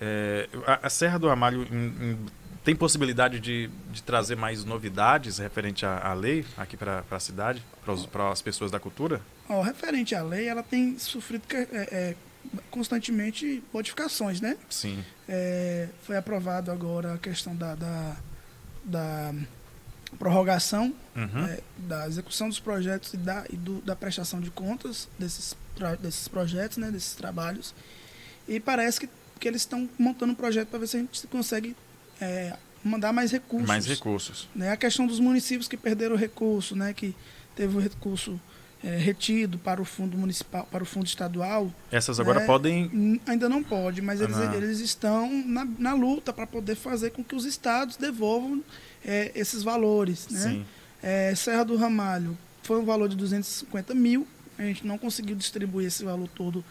[0.00, 2.18] É, a, a, Serra do Ramalho em, em,
[2.64, 7.62] tem possibilidade de, de trazer mais novidades referente à, à lei aqui para a cidade,
[8.10, 9.20] para as pessoas da cultura?
[9.48, 12.16] Oh, referente à lei, ela tem sofrido é, é
[12.70, 14.56] constantemente modificações, né?
[14.68, 15.04] Sim.
[15.28, 18.16] É, foi aprovado agora a questão da, da,
[18.84, 19.34] da
[20.18, 21.46] prorrogação uhum.
[21.46, 25.56] é, da execução dos projetos e, da, e do, da prestação de contas desses,
[26.00, 27.74] desses projetos, né, desses trabalhos.
[28.46, 29.08] E parece que,
[29.40, 31.76] que eles estão montando um projeto para ver se a gente consegue
[32.20, 33.68] é, mandar mais recursos.
[33.68, 34.48] Mais recursos.
[34.54, 34.70] Né?
[34.70, 37.14] A questão dos municípios que perderam o recurso, né, que
[37.56, 38.40] teve o recurso
[38.84, 41.72] é, retido para o fundo municipal, para o fundo estadual.
[41.90, 42.46] Essas agora né?
[42.46, 43.20] podem.
[43.26, 47.24] Ainda não pode, mas eles, ah, eles estão na, na luta para poder fazer com
[47.24, 48.62] que os estados devolvam
[49.02, 50.28] é, esses valores.
[50.28, 50.64] Né?
[51.02, 54.26] É, Serra do Ramalho foi um valor de 250 mil.
[54.58, 56.62] A gente não conseguiu distribuir esse valor todo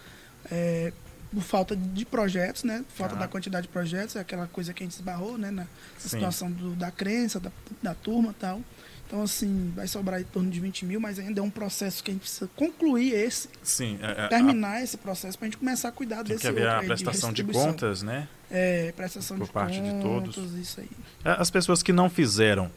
[0.50, 0.92] é,
[1.32, 2.84] por falta de projetos, né?
[2.94, 3.18] Falta ah.
[3.18, 5.50] da quantidade de projetos, é aquela coisa que a gente esbarrou, né?
[5.50, 7.50] Na, na situação do, da crença, da,
[7.82, 8.60] da turma e tal.
[9.06, 12.10] Então, assim, vai sobrar em torno de 20 mil, mas ainda é um processo que
[12.10, 13.48] a gente precisa concluir esse.
[13.62, 13.98] Sim.
[14.00, 16.68] É, é terminar a, esse processo para a gente começar a cuidar desse que haver
[16.68, 18.26] a prestação de, de, contas, né?
[18.50, 20.54] É, prestação Por de parte contas, de todos.
[20.54, 20.90] isso aí.
[21.24, 22.70] É, as pessoas que não fizeram,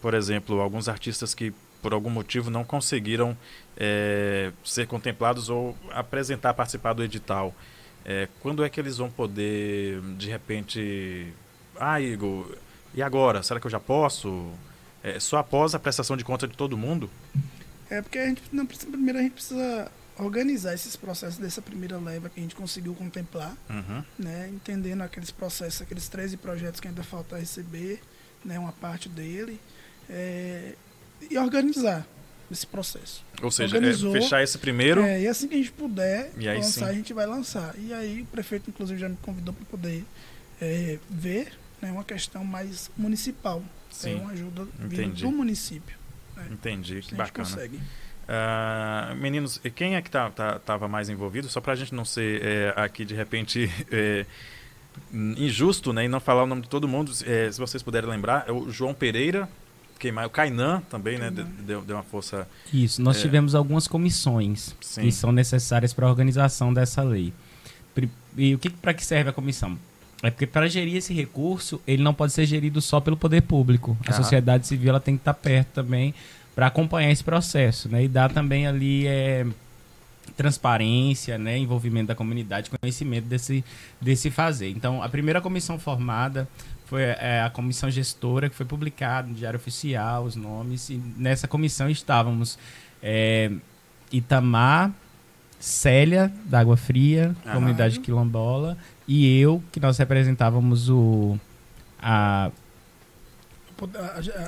[0.00, 3.36] por exemplo, alguns artistas que por algum motivo não conseguiram
[3.76, 7.54] é, ser contemplados ou apresentar, participar do edital.
[8.06, 11.32] É, quando é que eles vão poder, de repente,
[11.78, 12.56] ah, Igor,
[12.94, 13.42] e agora?
[13.42, 14.50] Será que eu já posso?
[15.04, 17.10] É, só após a prestação de conta de todo mundo?
[17.90, 21.98] É porque a gente não precisa, primeiro a gente precisa organizar esses processos dessa primeira
[21.98, 24.02] leva que a gente conseguiu contemplar, Uhum.
[24.18, 28.00] né, entendendo aqueles processos, aqueles 13 projetos que ainda falta receber,
[28.44, 29.60] né, uma parte dele,
[30.08, 30.74] é,
[31.30, 32.06] e organizar
[32.50, 33.24] esse processo.
[33.42, 35.02] Ou seja, é, fechar esse primeiro.
[35.02, 36.90] É, e assim que a gente puder lançar, sim.
[36.90, 37.74] a gente vai lançar.
[37.78, 40.04] E aí o prefeito, inclusive, já me convidou para poder
[40.60, 41.52] é, ver
[41.82, 43.62] né, uma questão mais municipal.
[43.94, 45.22] Sim, É uma ajuda entendi.
[45.22, 45.96] do município.
[46.50, 47.48] Entendi, Se que a gente bacana.
[47.48, 47.80] consegue.
[48.26, 51.48] Ah, meninos, e quem é que tá, tá- tava mais envolvido?
[51.48, 54.24] Só pra gente não ser é, aqui de repente é,
[55.12, 56.04] injusto, né?
[56.04, 58.70] E não falar o nome de todo mundo, é, se vocês puderem lembrar, é o
[58.70, 59.48] João Pereira,
[59.98, 60.26] quem mais?
[60.26, 61.30] O Kainan também, né?
[61.30, 61.50] Kainan.
[61.60, 62.48] Deu, deu uma força.
[62.72, 63.20] Isso, nós É.
[63.20, 65.02] tivemos algumas comissões Sim.
[65.02, 67.32] que são necessárias para a organização dessa lei.
[68.36, 69.78] E o que para que serve a comissão?
[70.26, 73.96] É porque para gerir esse recurso, ele não pode ser gerido só pelo poder público.
[74.06, 74.14] A Ah.
[74.14, 76.14] sociedade civil ela tem que estar perto também
[76.54, 78.04] para acompanhar esse processo, né?
[78.04, 79.44] E dar também ali é,
[80.36, 81.58] transparência, né?
[81.58, 83.64] Envolvimento da comunidade, conhecimento desse,
[84.00, 84.70] desse fazer.
[84.70, 86.48] Então, a primeira comissão formada
[86.86, 90.90] foi é, a comissão gestora, que foi publicada no Diário Oficial, os nomes.
[90.90, 92.58] E nessa comissão estávamos
[93.02, 93.50] é,
[94.12, 94.90] Itamar,
[95.58, 101.38] Célia, da Água Fria, comunidade quilombola, e eu, que nós representávamos o,
[102.00, 102.50] a,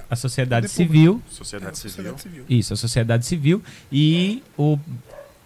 [0.09, 1.21] A- sociedade civil.
[1.29, 1.91] Sociedade é, Civil.
[1.91, 2.45] sociedade civil.
[2.49, 3.63] Isso, a sociedade civil.
[3.91, 4.79] E o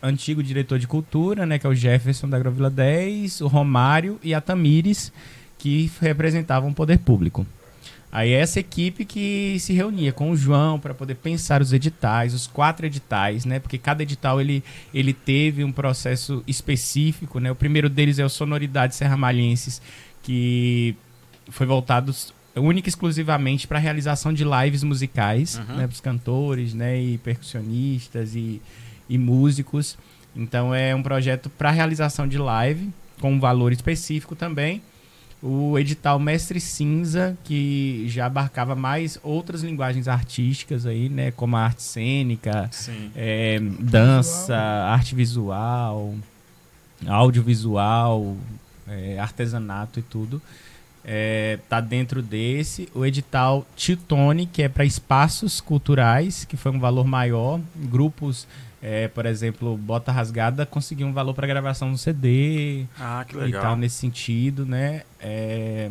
[0.02, 4.32] antigo diretor de cultura, né, que é o Jefferson da Agrovila 10, o Romário e
[4.34, 5.12] a Tamires,
[5.58, 7.46] que representavam o poder público.
[8.12, 12.46] Aí essa equipe que se reunia com o João para poder pensar os editais, os
[12.48, 13.61] quatro editais, né?
[13.61, 17.52] Porque cada edital ele, ele teve um processo específico, né?
[17.52, 19.80] O primeiro deles é o Sonoridade Serra Malhenses,
[20.24, 20.96] que
[21.50, 22.12] foi voltado
[22.56, 25.76] única e exclusivamente para a realização de lives musicais, Uhum.
[25.76, 25.86] né?
[25.86, 27.00] Para os cantores, né?
[27.00, 28.61] E percussionistas e,
[29.08, 29.96] e músicos.
[30.34, 32.90] Então é um projeto para realização de live
[33.20, 34.82] com um valor específico também
[35.43, 41.30] o edital Mestre Cinza, que já abarcava mais outras linguagens artísticas aí, né?
[41.30, 42.68] Como a arte cênica,
[43.16, 46.14] é, dança, arte visual,
[47.07, 48.36] audiovisual,
[48.86, 50.43] é, artesanato e tudo.
[51.12, 52.88] É, tá dentro desse.
[52.94, 57.58] O edital Titone, que é para espaços culturais, que foi um valor maior.
[57.74, 58.46] Grupos,
[58.80, 63.40] é, por exemplo, Bota Rasgada conseguiu um valor para gravação do CD Ah, que e
[63.40, 63.61] legal.
[63.62, 65.02] tal nesse sentido, né?
[65.18, 65.90] É,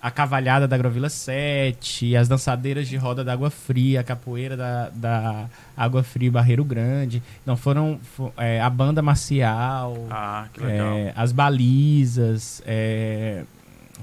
[0.00, 4.90] a cavalhada da Agrovila 7, as dançadeiras de roda da Água Fria, a capoeira da,
[4.90, 7.20] da Água Fria e Barreiro Grande.
[7.42, 10.94] Então foram fo- é, a banda marcial, Ah, que legal.
[10.96, 13.42] é, as balizas, é,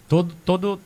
[0.07, 0.79] todo, todo,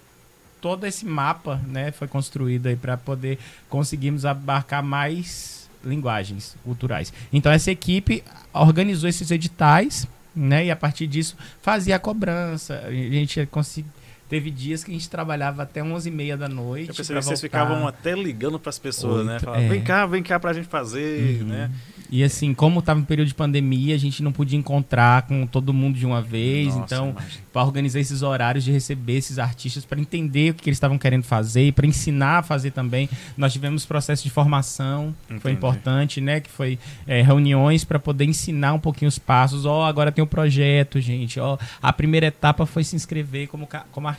[0.61, 3.39] todo esse mapa né, foi construído aí para poder
[3.69, 7.13] conseguirmos abarcar mais linguagens culturais.
[7.31, 12.81] Então essa equipe organizou esses editais, né, e a partir disso fazia a cobrança.
[12.85, 13.89] A gente consegui-
[14.29, 16.89] teve dias que a gente trabalhava até 11h30 da noite.
[16.89, 19.33] Eu percebi que vocês ficavam até ligando para as pessoas, né?
[19.33, 19.69] Oito, Falavam, é.
[19.69, 21.47] Vem cá, vem cá pra gente fazer, Uhum.
[21.47, 21.71] né?
[22.09, 25.73] E assim, como estava em período de pandemia, a gente não podia encontrar com todo
[25.73, 26.67] mundo de uma vez.
[26.67, 27.15] Nossa, então,
[27.51, 31.23] para organizar esses horários de receber esses artistas para entender o que, eles estavam querendo
[31.23, 33.09] fazer e para ensinar a fazer também.
[33.35, 36.39] Nós tivemos processo de formação, que foi importante, né?
[36.39, 39.65] Que foi é, reuniões para poder ensinar um pouquinho os passos.
[39.65, 41.39] Ó, agora tem o projeto, gente.
[41.39, 44.16] Ó, a primeira etapa foi se inscrever como, como artista.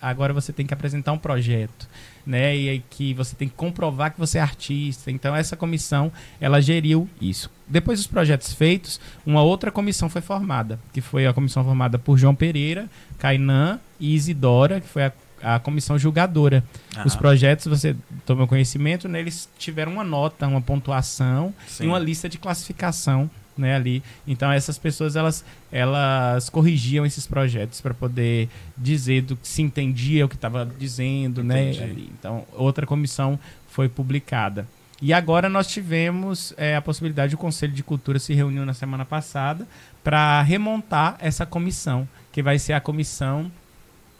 [0.00, 1.88] Agora você tem que apresentar um projeto.
[2.24, 5.10] Né, e aí que você tem que comprovar que você é artista.
[5.10, 7.50] Então essa comissão ela geriu isso.
[7.66, 12.16] Depois dos projetos feitos, uma outra comissão foi formada, que foi a comissão formada por
[12.16, 12.88] João Pereira,
[13.18, 15.12] Kainan e Isidora, que foi a,
[15.42, 16.62] a comissão julgadora.
[17.04, 17.18] Os Aham.
[17.18, 21.84] projetos, você tomou conhecimento, né, eles tiveram uma nota, uma pontuação Sim.
[21.84, 24.02] e uma lista de classificação né, ali.
[24.26, 30.24] Então essas pessoas elas, elas corrigiam esses projetos para poder dizer do que se entendia
[30.24, 31.70] o que estava dizendo, né?
[31.70, 31.82] Entendi.
[31.82, 32.12] ali.
[32.18, 33.38] Então outra comissão
[33.68, 34.66] foi publicada.
[35.00, 39.04] E agora nós tivemos é, a possibilidade, o Conselho de Cultura se reuniu na semana
[39.04, 39.66] passada
[40.04, 43.50] para remontar essa comissão, que vai ser a comissão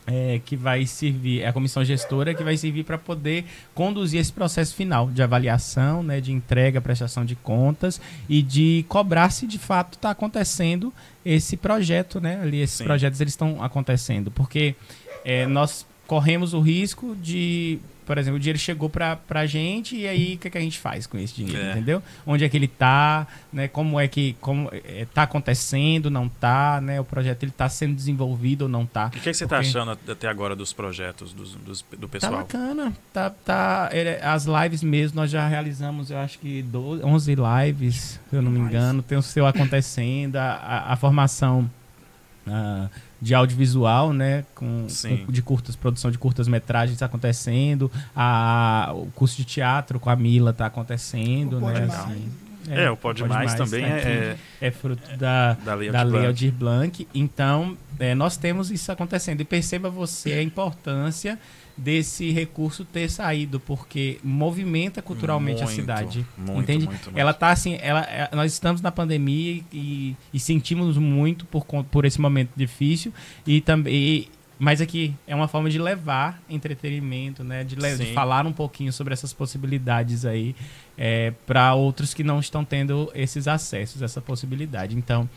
[0.06, 3.44] é, que vai servir, é a comissão gestora que vai servir para poder
[3.74, 9.30] conduzir esse processo final de avaliação, né, de entrega, prestação de contas e de cobrar
[9.30, 10.92] se de fato está acontecendo
[11.24, 12.40] esse projeto, né?
[12.42, 12.84] Ali esses Sim.
[12.84, 14.74] projetos eles estão acontecendo, porque
[15.24, 20.06] é, nós corremos o risco de por exemplo, o dinheiro chegou para a gente e
[20.06, 21.70] aí o que, que, a gente faz com esse dinheiro, é.
[21.70, 22.02] entendeu?
[22.26, 23.66] Onde é que ele está, né?
[23.66, 27.00] Como é que como é, tá acontecendo, não está, né?
[27.00, 29.06] O projeto ele tá sendo desenvolvido ou não está?
[29.06, 32.32] O que, que você está achando até agora dos projetos dos, dos, do pessoal?
[32.32, 33.90] Tá bacana, tá, tá
[34.22, 38.50] as lives mesmo nós já realizamos, eu acho que 12, 11 lives, se eu não
[38.50, 41.70] me engano, tem o seu acontecendo, a, a, a formação
[42.46, 42.90] uh,
[43.22, 44.44] de audiovisual, né?
[44.52, 44.88] Com,
[45.24, 47.88] com, de curtas, produção de curtas metragens acontecendo.
[48.16, 51.84] A, o curso de teatro com a Mila está acontecendo, né?
[51.84, 52.28] Assim,
[52.68, 55.90] é, é, o Pode, Pode Mais, Mais também tá é, é, fruto da, da Lei,
[55.90, 57.06] da Lei Aldir Blanc.
[57.14, 59.40] Então, é, nós temos isso acontecendo.
[59.40, 61.38] E perceba você a importância
[61.76, 66.26] desse recurso ter saído, porque movimenta culturalmente muito, a cidade.
[66.36, 66.86] Muito, entende?
[66.86, 72.04] Muito, ela tá assim, ela, nós estamos na pandemia e, e sentimos muito por, por
[72.04, 73.12] esse momento difícil
[73.46, 74.28] e também
[74.62, 77.64] mas aqui é uma forma de levar entretenimento, né?
[77.64, 80.54] De, de falar um pouquinho sobre essas possibilidades aí
[80.96, 84.96] é, para outros que não estão tendo esses acessos, essa possibilidade.
[84.96, 85.28] Então,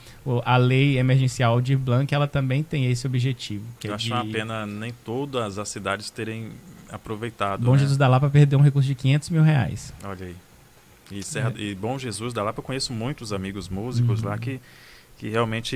[0.46, 3.66] a lei emergencial de Blanc, ela também tem esse objetivo.
[3.84, 4.14] Eu é acho de...
[4.14, 6.52] uma pena nem todas as cidades terem
[6.88, 7.66] aproveitado.
[7.66, 7.80] Bom né?
[7.80, 9.92] Jesus da Lapa perdeu um recurso de 500 mil reais.
[10.04, 10.36] Olha aí.
[11.10, 11.62] E, Serra, é.
[11.62, 14.30] e Bom Jesus da Lapa, eu conheço muitos amigos músicos uhum.
[14.30, 14.62] lá que,
[15.18, 15.76] que realmente,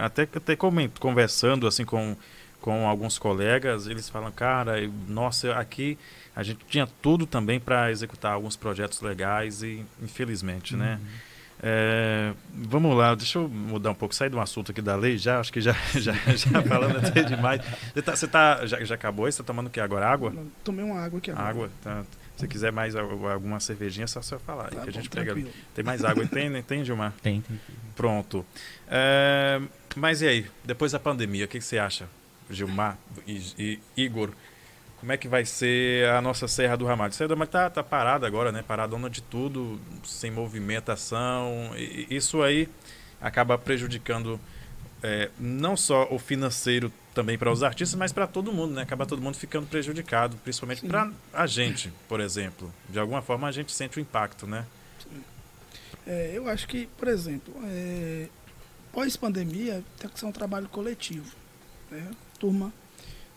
[0.00, 2.16] até, até conversando assim com
[2.64, 5.98] com alguns colegas, eles falam, cara, nossa, aqui
[6.34, 10.94] a gente tinha tudo também para executar alguns projetos legais e infelizmente, né?
[10.94, 11.04] uhum.
[11.04, 11.10] né?
[11.62, 15.40] É, vamos lá, deixa eu mudar um pouco, sair do assunto aqui da lei, já
[15.40, 17.60] acho que já, já, já falando até demais.
[17.92, 19.26] Você, tá, você tá, já, já acabou?
[19.26, 20.08] Você está tomando o que agora?
[20.08, 20.32] Água?
[20.64, 21.46] Tomei uma água aqui agora.
[21.46, 22.02] Água, tá.
[22.38, 24.70] Se quiser mais alguma cervejinha, é só você falar.
[24.70, 25.36] Tá que a gente pega.
[25.74, 26.26] Tem mais água?
[26.26, 27.12] Tem, tem, Gilmar?
[27.22, 27.60] Tem, tem.
[27.94, 28.44] Pronto.
[28.88, 29.60] É,
[29.94, 32.08] mas e aí, depois da pandemia, o que, que você acha?
[32.50, 34.30] Gilmar e, e, Igor,
[34.98, 37.12] como é que vai ser a nossa Serra do Ramalho?
[37.12, 38.64] Serra do Ramalho está tá parada agora, né?
[38.66, 41.72] Paradona de tudo, sem movimentação.
[41.76, 42.68] E, isso aí
[43.20, 44.40] acaba prejudicando
[45.02, 48.82] é, não só o financeiro também para os artistas, mas para todo mundo, né?
[48.82, 52.72] Acaba todo mundo ficando prejudicado, principalmente para a gente, por exemplo.
[52.88, 54.64] De alguma forma a gente sente o impacto, né?
[56.06, 58.28] É, eu acho que, por exemplo, é,
[58.92, 61.30] pós-pandemia tem que ser um trabalho coletivo.
[61.90, 62.10] Né?
[62.38, 62.72] Turma,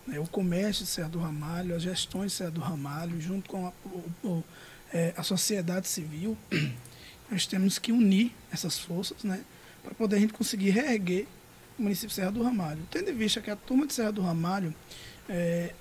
[0.06, 3.66] né, o comércio de Serra do Ramalho, as gestões de Serra do Ramalho, junto com
[3.66, 3.72] a,
[4.24, 4.42] o,
[4.92, 6.36] é, a sociedade civil,
[7.30, 9.42] nós temos que unir essas forças né,
[9.82, 11.26] para poder a gente conseguir reerguer
[11.78, 12.80] o município de Serra do Ramalho.
[12.90, 14.74] Tendo em vista que a turma de Serra do Ramalho
[15.28, 15.74] é,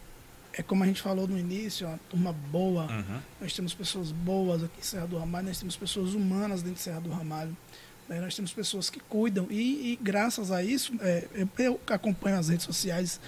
[0.53, 2.83] é como a gente falou no início, é uma turma boa.
[2.91, 3.19] Uhum.
[3.41, 6.81] Nós temos pessoas boas aqui em Serra do Ramalho, nós temos pessoas humanas dentro de
[6.81, 7.55] Serra do Ramalho.
[8.07, 8.19] Né?
[8.21, 12.49] Nós temos pessoas que cuidam e, e graças a isso, é, eu, eu, acompanho as
[12.49, 13.19] redes sociais,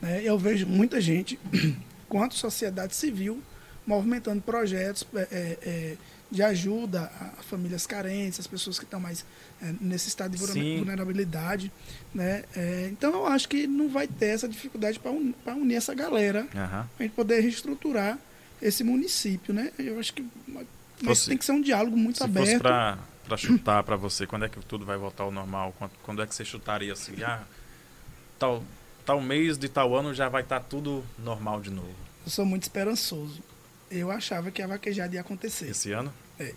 [0.00, 0.20] né?
[0.22, 1.38] eu vejo muita gente,
[2.08, 3.42] quanto sociedade civil,
[3.86, 5.96] movimentando projetos é, é, é
[6.30, 9.24] de ajuda a famílias carentes, as pessoas que estão mais
[9.62, 10.76] é, nesse estado de Sim.
[10.76, 11.72] vulnerabilidade.
[12.14, 12.44] Né?
[12.54, 16.42] É, então eu acho que não vai ter essa dificuldade para un, unir essa galera,
[16.42, 16.48] uhum.
[16.48, 18.18] para a gente poder reestruturar
[18.60, 19.54] esse município.
[19.54, 19.72] Né?
[19.78, 20.26] Eu acho que
[21.02, 22.68] mas tem que ser um diálogo muito se aberto
[23.28, 24.26] para chutar para você?
[24.26, 25.74] Quando é que tudo vai voltar ao normal?
[25.78, 27.22] Quando, quando é que você chutaria assim?
[27.22, 27.44] Ah,
[28.38, 28.64] tal,
[29.04, 31.94] tal mês de tal ano já vai estar tá tudo normal de novo.
[32.24, 33.42] Eu sou muito esperançoso.
[33.90, 35.70] Eu achava que a vaquejada ia acontecer.
[35.70, 36.12] Esse ano?
[36.38, 36.54] É.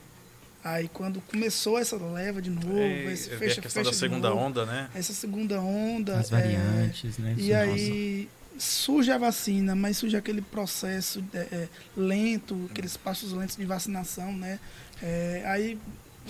[0.63, 4.29] Aí quando começou essa leva de novo, Ei, esse fecha, a questão fecha da segunda
[4.29, 4.89] novo, onda, né?
[4.93, 6.19] Essa segunda onda.
[6.19, 7.35] As variantes, é, né?
[7.37, 13.55] E aí surge a vacina, mas surge aquele processo é, é, lento, aqueles passos lentos
[13.55, 14.59] de vacinação, né?
[15.01, 15.79] É, aí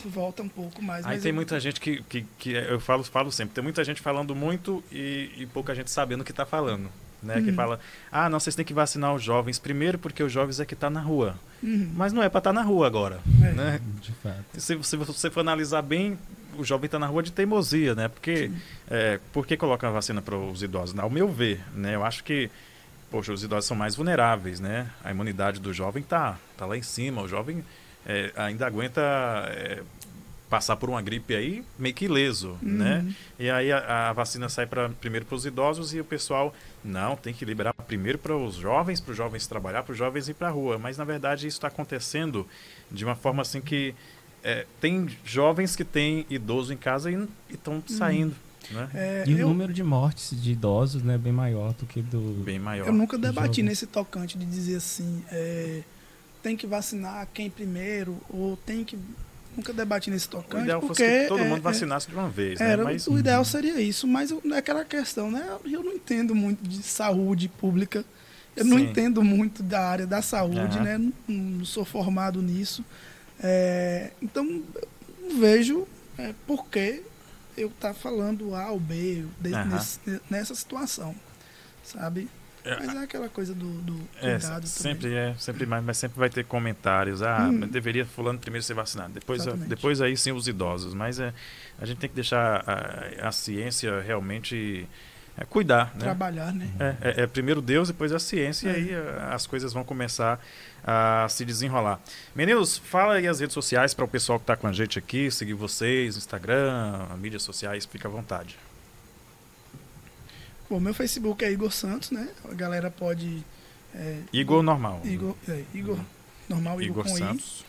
[0.06, 1.06] volta um pouco mais.
[1.06, 1.36] Aí tem eu...
[1.36, 5.32] muita gente que, que, que, eu falo, falo sempre, tem muita gente falando muito e,
[5.38, 6.90] e pouca gente sabendo o que está falando.
[7.22, 7.46] Né, uhum.
[7.46, 7.80] Que fala,
[8.12, 10.92] ah, não, vocês têm que vacinar os jovens primeiro porque os jovens é que estão
[10.92, 11.36] tá na rua.
[11.62, 11.92] Uhum.
[11.96, 13.20] Mas não é para estar tá na rua agora.
[13.44, 13.52] É.
[13.52, 13.82] Né?
[14.02, 14.44] De fato.
[14.58, 16.18] Se, se você for analisar bem,
[16.58, 18.08] o jovem está na rua de teimosia, né?
[18.08, 18.52] Porque
[18.90, 20.98] é, por que coloca a vacina para os idosos?
[20.98, 21.94] Ao meu ver, né?
[21.94, 22.50] Eu acho que
[23.12, 24.90] poxa, os idosos são mais vulneráveis, né?
[25.04, 27.22] A imunidade do jovem tá, tá lá em cima.
[27.22, 27.64] O jovem
[28.06, 29.02] é, ainda aguenta
[29.50, 29.84] é,
[30.50, 32.78] passar por uma gripe aí meio que ileso, uhum.
[32.78, 33.16] né?
[33.40, 37.16] E aí a, a vacina sai pra, primeiro para os idosos e o pessoal não
[37.16, 40.34] tem que liberar primeiro para os jovens, para os jovens trabalhar, para os jovens ir
[40.34, 40.78] para a rua.
[40.78, 42.46] Mas na verdade isso está acontecendo
[42.92, 43.96] de uma forma assim que
[44.44, 47.84] é, tem jovens que têm idoso em casa e estão uhum.
[47.88, 48.36] saindo.
[48.70, 48.90] Né?
[48.94, 52.44] É, e o número de mortes de idosos né, é bem maior do que do.
[52.44, 52.88] Bem maior.
[52.88, 55.24] Eu nunca debati nesse tocante de dizer assim.
[55.32, 55.82] É,
[56.42, 58.98] tem que vacinar quem primeiro, ou tem que.
[59.56, 60.62] Nunca debati nesse tocante.
[60.62, 62.58] O ideal porque, fosse que todo é, mundo é, vacinasse de uma vez.
[62.60, 62.72] Né?
[62.72, 63.06] Era, Mas...
[63.06, 65.46] O ideal seria isso, mas é aquela questão, né?
[65.66, 68.06] Eu não entendo muito de saúde pública
[68.56, 68.86] Eu não Sim.
[68.86, 70.84] entendo muito da área da saúde, Aham.
[70.84, 70.98] né?
[70.98, 72.84] Não, não sou formado nisso.
[73.42, 75.86] É, então, não vejo
[76.18, 77.02] é, por que
[77.58, 79.66] eu estar falando A ou B de- Aham.
[79.76, 81.14] nesse- nessa situação,
[81.84, 82.30] sabe?
[82.64, 85.18] É, Mas é aquela coisa do, do É, cuidado sempre também.
[85.18, 87.22] é, sempre mais, mas sempre vai ter comentários.
[87.22, 87.62] Ah, Hum.
[87.62, 89.14] deveria fulano primeiro ser vacinado.
[89.14, 89.68] Depois, Exatamente.
[89.70, 90.94] depois aí sim os idosos.
[90.94, 91.34] Mas é,
[91.80, 94.88] a gente tem que deixar a, a ciência realmente
[95.38, 96.00] é, cuidar, né?
[96.02, 96.70] Trabalhar, né?
[97.02, 98.74] É, é- é primeiro Deus, depois a ciência, É.
[98.74, 100.40] e aí ah, as coisas vão começar
[100.84, 102.00] a se desenrolar.
[102.36, 105.32] Meninos, fala aí as redes sociais para o pessoal que está com a gente aqui,
[105.32, 108.58] seguir vocês, Instagram, mídias sociais, fica à vontade.
[110.72, 112.30] Bom, meu Facebook é Igor Santos, né?
[112.50, 113.44] A galera pode.
[113.94, 115.02] é, Igor normal.
[115.04, 116.00] Igor, é, Igor
[116.48, 117.66] normal, Igor, Igor com Santos.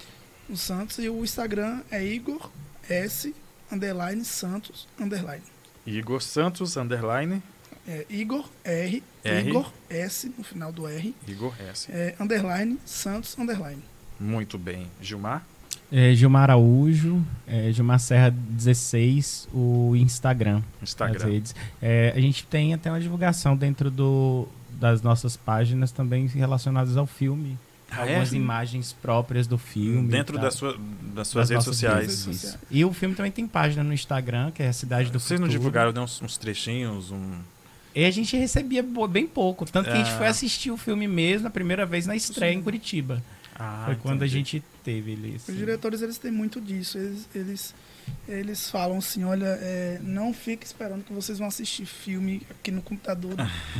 [0.48, 0.98] I, o Santos.
[0.98, 2.48] E o Instagram é Igor
[2.88, 3.34] S
[3.72, 5.42] underline Santos underline.
[5.84, 7.42] Igor Santos, underline,
[7.88, 9.48] É Igor R, R.
[9.48, 11.90] Igor S no final do R, Igor S.
[11.90, 13.82] é, underline Santos underline.
[14.20, 14.88] Muito bem.
[15.00, 15.44] Gilmar?
[15.94, 20.62] É, Gilmar Araújo, é, Gilmar Serra 16, o Instagram.
[20.82, 21.26] Instagram.
[21.26, 21.54] redes.
[21.82, 24.48] É, a gente tem até uma divulgação dentro do,
[24.80, 27.58] das nossas páginas também relacionadas ao filme.
[27.90, 28.36] Ah, algumas é?
[28.36, 30.08] imagens próprias do filme.
[30.08, 30.78] Dentro das, sua,
[31.14, 32.00] das suas Das redes sociais.
[32.06, 32.58] redes sociais.
[32.70, 35.46] E o filme também tem página no Instagram, que é a Cidade do Vocês não
[35.46, 35.60] Futuro.
[35.60, 37.10] divulgaram né, uns, uns trechinhos?
[37.10, 37.32] Um...
[37.94, 39.66] E a gente recebia bem pouco.
[39.70, 40.16] Tanto que a gente Ah.
[40.16, 43.22] foi assistir o filme mesmo, a primeira vez na estreia em Curitiba.
[43.54, 45.36] Ah, foi quando a gente teve ele.
[45.36, 45.54] Os assim.
[45.54, 46.98] diretores eles têm muito disso.
[46.98, 47.74] Eles, eles,
[48.28, 52.82] eles falam assim, olha, é, não fique esperando que vocês vão assistir filme aqui no
[52.82, 53.34] computador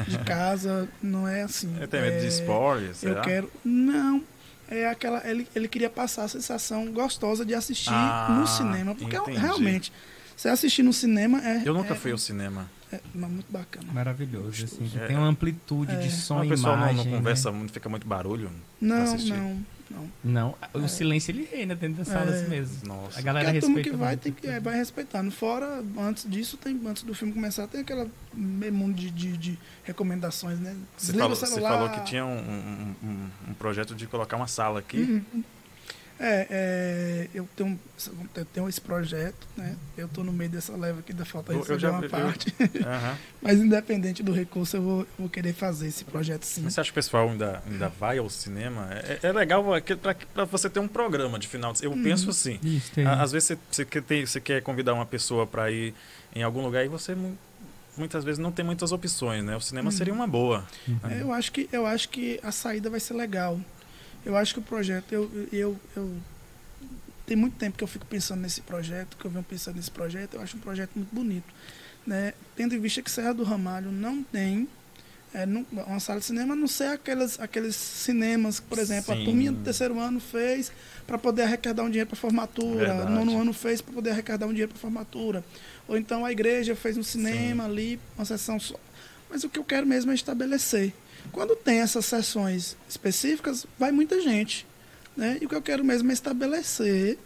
[0.08, 0.88] de casa.
[1.02, 1.74] Não é assim.
[1.80, 3.20] É, tem medo de É, spoiler, Eu será?
[3.22, 3.50] quero.
[3.64, 4.22] Não.
[4.68, 5.20] É aquela.
[5.28, 8.94] Ele, ele queria passar a sensação gostosa de assistir Ah, no cinema.
[8.94, 9.36] Porque entendi.
[9.38, 9.92] realmente,
[10.34, 11.62] você assistir no cinema é.
[11.64, 12.70] Eu nunca é, fui ao cinema.
[12.90, 13.86] é muito bacana.
[13.92, 14.90] Maravilhoso, assim.
[14.98, 15.06] É.
[15.06, 15.96] Tem uma amplitude É.
[15.98, 17.04] de som o e pessoal não, imagem.
[17.04, 17.16] não né?
[17.18, 18.50] conversa muito, fica muito barulho.
[18.80, 19.62] Não, não,
[19.92, 20.08] não.
[20.24, 20.88] Não, o É.
[20.88, 22.48] silêncio ele reina dentro das salas É.
[22.48, 22.86] mesmo.
[22.88, 23.18] Nossa.
[23.18, 25.30] A galera Porque a turma que respeita vai, tem que, é, vai respeitando.
[25.30, 29.58] Fora, antes disso, tem, antes do filme começar, tem aquela meio mundo de, de, de
[29.84, 30.76] recomendações, né?
[30.96, 34.78] Você falou, você falou que tinha um, um- um- um projeto de colocar uma sala
[34.80, 34.98] aqui.
[35.34, 35.44] Uhum.
[36.20, 37.78] É, é, eu tenho,
[38.36, 39.74] eu tenho esse projeto, né?
[39.96, 42.10] Eu tô no meio dessa leva aqui da falta Eu- eu receber já- uma eu-
[42.10, 42.54] parte.
[42.84, 43.18] Aham.
[43.42, 46.62] Mas independente do recurso, eu vou, eu vou querer fazer esse projeto sim.
[46.62, 48.88] Mas você acha que o pessoal ainda, ainda vai ao cinema?
[48.92, 49.64] É, é legal
[50.32, 52.02] para você ter um programa de final de Eu Uhum.
[52.02, 52.58] penso assim.
[52.62, 55.92] Isso, Às vezes você, você, quer ter- você quer convidar uma pessoa para ir
[56.34, 57.36] em algum lugar e você mu-
[57.96, 59.56] muitas vezes não tem muitas opções, né?
[59.56, 59.96] O cinema Uhum.
[59.96, 60.64] seria uma boa.
[61.10, 63.58] É, eu acho que eu acho que a saída vai ser legal.
[64.24, 66.10] Eu acho que o projeto eu eu, eu
[67.26, 70.34] tem muito tempo que eu fico pensando nesse projeto, que eu venho pensando nesse projeto.
[70.34, 71.52] Eu acho um projeto muito bonito,
[72.06, 72.34] né?
[72.56, 74.68] Tendo em vista que Serra do Ramalho não tem
[75.34, 79.14] é, não- uma sala de cinema, a não ser aquelas, aqueles cinemas que, por exemplo,
[79.14, 79.22] Sim.
[79.22, 80.70] a turminha do terceiro ano fez
[81.06, 83.12] para poder arrecadar um dinheiro para formatura, Verdade.
[83.12, 85.42] nono ano fez para poder arrecadar um dinheiro para formatura,
[85.88, 88.76] ou então a igreja fez um cinema ali, uma sessão só.
[89.30, 90.92] Mas o que eu quero mesmo é estabelecer.
[91.30, 94.66] Quando tem essas sessões específicas, vai muita gente.
[95.16, 95.38] Né?
[95.40, 97.18] E o que eu quero mesmo é estabelecer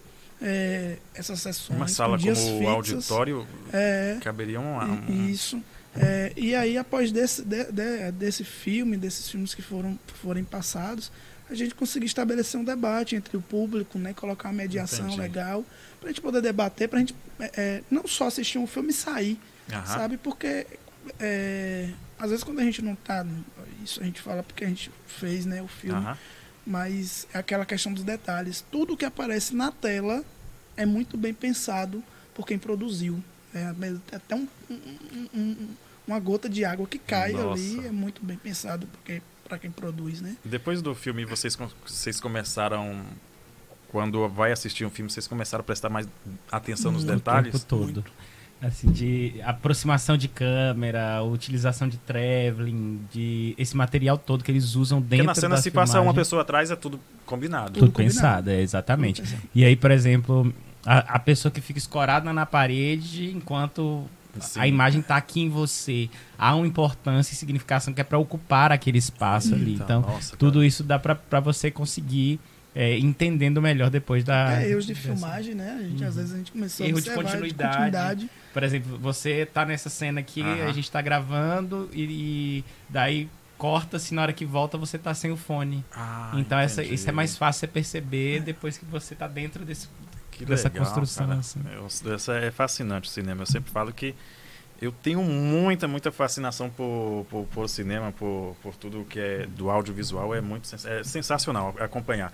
[0.42, 1.76] é, essas sessões.
[1.76, 5.62] Uma sala com como o auditório É, caberia um, um- Isso.
[5.98, 11.10] É, e aí, após desse, de- de- desse filme, desses filmes que foram forem passados,
[11.48, 14.12] a gente conseguir estabelecer um debate entre o público, né?
[14.12, 15.20] Colocar uma mediação Entendi.
[15.22, 15.64] legal,
[16.00, 18.90] para a gente poder debater, para a gente é, é, não só assistir um filme
[18.90, 19.38] e sair,
[19.72, 19.86] Aham.
[19.86, 20.16] sabe?
[20.18, 20.66] Porque
[21.18, 21.88] é,
[22.18, 23.24] às vezes quando a gente não tá.
[23.86, 26.18] Isso a gente fala porque a gente fez né, o filme, Aham.
[26.66, 28.64] mas é aquela questão dos detalhes.
[28.70, 30.24] Tudo que aparece na tela
[30.76, 32.02] é muito bem pensado
[32.34, 33.22] por quem produziu.
[33.54, 33.72] É,
[34.12, 35.68] até um, um- um-
[36.06, 37.52] uma gota de água que cai Nossa.
[37.62, 40.36] ali é muito bem pensado porque para quem produz, né?
[40.44, 41.56] Depois do filme, vocês,
[41.86, 43.04] vocês começaram.
[43.88, 46.06] Quando vai assistir um filme, vocês começaram a prestar mais
[46.50, 47.52] atenção nos Muito, o detalhes?
[47.52, 48.04] tempo todo.
[48.60, 54.98] Assim, de aproximação de câmera, utilização de traveling, de esse material todo que eles usam
[55.00, 56.20] Porque dentro na cena, da se passar uma filmagem.
[56.20, 57.72] pessoa atrás, é tudo combinado.
[57.72, 58.14] Tudo Tudo combinado.
[58.14, 59.20] pensado, é, exatamente.
[59.20, 59.42] Pensado.
[59.54, 60.52] E aí, por exemplo,
[60.86, 64.04] a, a pessoa que fica escorada na parede enquanto
[64.40, 64.58] Sim.
[64.60, 66.08] a imagem está aqui em você.
[66.38, 69.72] Há uma importância e significação que é para ocupar aquele espaço ali.
[69.72, 70.66] Eita, Então, nossa, tudo cara.
[70.66, 72.40] isso dá para você conseguir
[72.78, 74.60] é, entendendo melhor depois da.
[74.60, 75.78] é, erros de dessa- filmagem, né?
[75.80, 77.72] A gente, Às vezes a gente começou Erro a de continuidade.
[77.72, 78.30] continuidade.
[78.52, 80.66] Por exemplo, você tá nessa cena aqui, Aham.
[80.68, 82.02] a gente tá gravando e,
[82.60, 85.82] e daí corta-se na hora que volta você tá sem o fone.
[85.90, 89.88] Ah, então essa, isso é mais fácil você perceber depois que você tá dentro desse
[90.30, 91.60] Que dessa legal, construção, assim.
[91.72, 93.40] Eu- essa é fascinante o cinema.
[93.42, 94.14] Eu sempre falo que
[94.82, 99.70] eu tenho muita, muita fascinação por, por, por cinema, por, por tudo que é do
[99.70, 100.34] audiovisual.
[100.34, 102.30] É muito sens é sensacional acompanhar.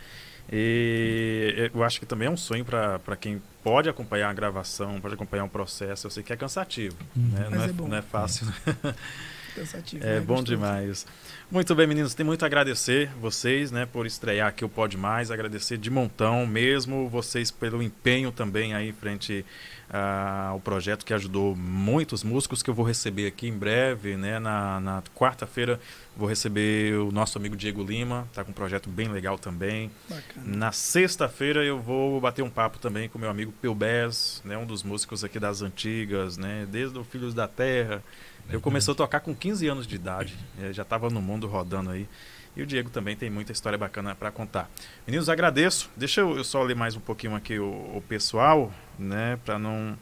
[0.54, 5.14] E eu acho que também é um sonho para quem pode acompanhar a gravação, pode
[5.14, 6.06] acompanhar um processo.
[6.06, 7.30] Eu sei que é cansativo, hum.
[7.32, 7.48] né?
[7.50, 8.46] não, é, é não é fácil.
[9.56, 10.04] cansativo.
[10.04, 11.06] É, é bom demais.
[11.50, 12.14] Muito bem, meninos.
[12.14, 15.30] Tem muito a agradecer vocês, né, por estrear aqui o Pode Mais.
[15.30, 19.44] Agradecer de montão mesmo vocês pelo empenho também aí frente
[19.92, 24.38] uh, ao projeto que ajudou muitos músicos que eu vou receber aqui em breve, né?
[24.38, 25.78] Na, na quarta-feira
[26.16, 29.90] vou receber o nosso amigo Diego Lima, tá com um projeto bem legal também.
[30.08, 30.56] Bacana.
[30.56, 34.82] Na sexta-feira eu vou bater um papo também com meu amigo Pelbez, né, um dos
[34.82, 38.02] músicos aqui das antigas, né, desde o Filhos da Terra,
[38.50, 41.90] eu comecei a tocar com 15 anos de idade, eh, já estava no mundo rodando
[41.90, 42.08] aí.
[42.54, 44.70] E o Diego também tem muita história bacana para contar.
[45.06, 45.90] Meninos, agradeço.
[45.96, 49.96] Deixa eu, só ler mais um pouquinho aqui o, o pessoal, né, para não,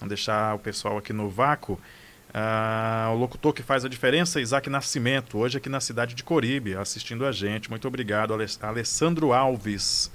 [0.00, 1.78] não deixar o pessoal aqui no vácuo.
[2.32, 6.74] Ah, o locutor que faz a diferença, Isaac Nascimento, hoje aqui na cidade de Coribe,
[6.74, 7.68] assistindo a gente.
[7.68, 8.32] Muito obrigado,
[8.62, 10.10] Alessandro Alves.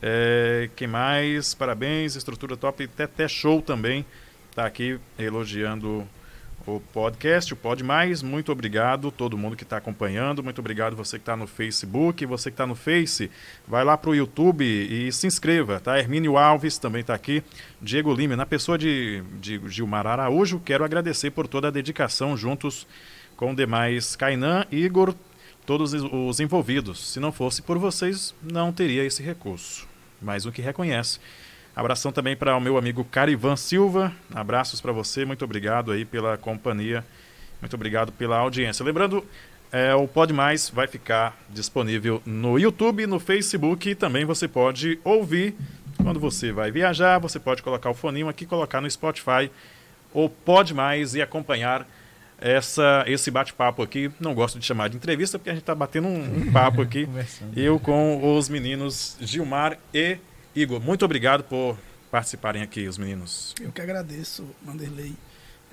[0.00, 1.52] É, quem mais?
[1.52, 2.86] Parabéns, estrutura top.
[2.88, 4.06] Teté Show também
[4.50, 6.08] está aqui elogiando
[6.68, 8.22] o podcast, o Pod Mais.
[8.22, 10.42] Muito obrigado todo mundo que está acompanhando.
[10.42, 13.30] Muito obrigado você que está no Facebook, você que está no Face.
[13.66, 15.98] Vai lá para o YouTube e se inscreva, tá?
[15.98, 17.42] Hermínio Alves também está aqui.
[17.80, 22.86] Diego Lima, na pessoa de, de Gilmar Araújo, quero agradecer por toda a dedicação juntos
[23.36, 25.14] com demais Kainan, Igor,
[25.64, 27.12] todos os envolvidos.
[27.12, 29.88] Se não fosse por vocês, não teria esse recurso.
[30.20, 31.18] Mais um que reconhece.
[31.78, 34.12] Abração também para o meu amigo Carivan Silva.
[34.34, 37.04] Abraços para você, muito obrigado aí pela companhia,
[37.60, 38.84] muito obrigado pela audiência.
[38.84, 39.24] Lembrando,
[39.70, 44.98] é, o Pod Mais vai ficar disponível no YouTube, no Facebook e também você pode
[45.04, 45.54] ouvir
[46.02, 47.20] quando você vai viajar.
[47.20, 49.48] Você pode colocar o foninho aqui, colocar no Spotify
[50.12, 51.86] o Pod Mais e acompanhar
[52.40, 54.10] essa, esse bate-papo aqui.
[54.18, 57.08] Não gosto de chamar de entrevista porque a gente está batendo um, um papo aqui.
[57.56, 60.18] eu com os meninos Gilmar e
[60.58, 61.78] Igor, muito obrigado por
[62.10, 63.54] participarem aqui, os meninos.
[63.60, 65.14] Eu que agradeço, Vanderlei.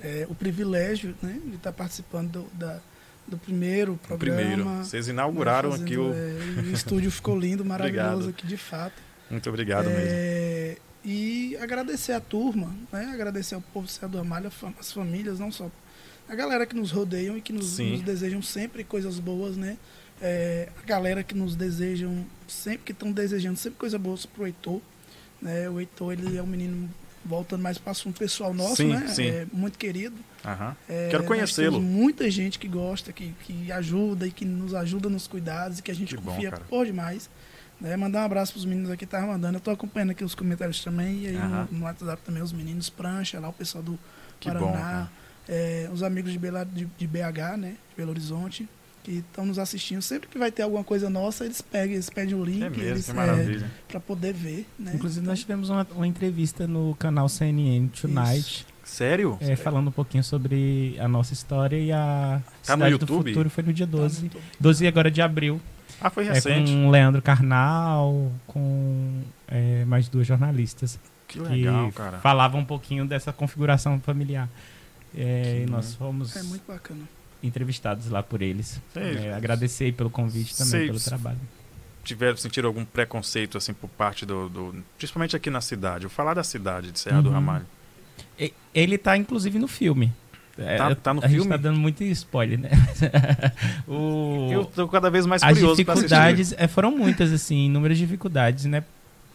[0.00, 2.78] É, o privilégio né, de estar participando do, da,
[3.26, 4.40] do primeiro programa.
[4.40, 4.64] O primeiro.
[4.84, 6.12] Vocês inauguraram fazendo, aqui o.
[6.12, 9.02] É, o estúdio ficou lindo, maravilhoso aqui, de fato.
[9.28, 10.86] Muito obrigado é, mesmo.
[11.04, 15.70] E agradecer a turma, né, agradecer ao povo do Amália, as famílias, não só
[16.28, 19.76] a galera que nos rodeiam e que nos, nos desejam sempre coisas boas, né?
[20.20, 24.46] É, a galera que nos desejam, sempre que estão desejando sempre coisa boa para o
[24.46, 24.80] Heitor.
[25.40, 25.68] Né?
[25.68, 26.88] O Heitor ele é um menino,
[27.24, 29.06] voltando mais para um pessoal nosso, sim, né?
[29.08, 29.26] Sim.
[29.26, 30.16] É, muito querido.
[30.44, 30.74] Uhum.
[30.88, 31.80] É, Quero conhecê-lo.
[31.80, 35.90] muita gente que gosta, que, que ajuda e que nos ajuda nos cuidados e que
[35.90, 37.28] a gente que confia bom, por demais.
[37.78, 37.94] Né?
[37.94, 39.56] Mandar um abraço para os meninos aqui que estavam mandando.
[39.56, 41.24] Eu estou acompanhando aqui os comentários também.
[41.24, 41.48] E aí uhum.
[41.48, 43.98] no, no, WhatsApp também os meninos Prancha, lá o pessoal do
[44.40, 45.02] que Paraná.
[45.02, 47.76] Bom, é, os amigos de, Bela, de, de BH, né?
[47.90, 48.66] De Belo Horizonte
[49.06, 52.34] que estão nos assistindo, sempre que vai ter alguma coisa nossa, eles pegam, eles pedem
[52.34, 53.64] o link, é mesmo, eles, que maravilha.
[53.64, 54.66] É, para poder ver.
[54.76, 54.90] Né?
[54.96, 58.38] Inclusive então, nós tivemos uma, uma, entrevista no canal CNN Tonight.
[58.38, 58.66] Isso.
[58.82, 59.38] Sério?
[59.40, 63.08] É, falando um pouquinho sobre a nossa história e a tá Cidade no YouTube?
[63.08, 64.28] do Futuro foi no dia 12.
[64.28, 65.60] Tá 12 agora de abril.
[66.00, 66.72] Ah, foi recente.
[66.72, 70.98] É, com Leandro Carnal, com é, mais duas jornalistas.
[71.28, 72.18] Que legal, cara.
[72.18, 74.48] Falavam um pouquinho dessa configuração familiar.
[75.16, 76.34] É, e nós fomos.
[76.34, 77.02] É muito bacana
[77.46, 78.80] entrevistados lá por eles.
[78.94, 81.38] É, agradecer pelo convite também, pelo trabalho.
[82.04, 86.04] Tiveram, sentiram algum preconceito, assim, por parte do, do Principalmente aqui na cidade.
[86.04, 87.22] Eu falar da cidade de Serra uhum.
[87.22, 87.66] do Ramalho.
[88.74, 90.12] Ele está inclusive, no filme.
[90.58, 91.38] É, tá, tá no a filme?
[91.38, 92.70] gente tá dando muito spoiler, né?
[93.86, 94.48] o...
[94.50, 98.64] Eu tô cada vez mais As curioso As dificuldades é, foram muitas, assim, inúmeras dificuldades,
[98.64, 98.82] né?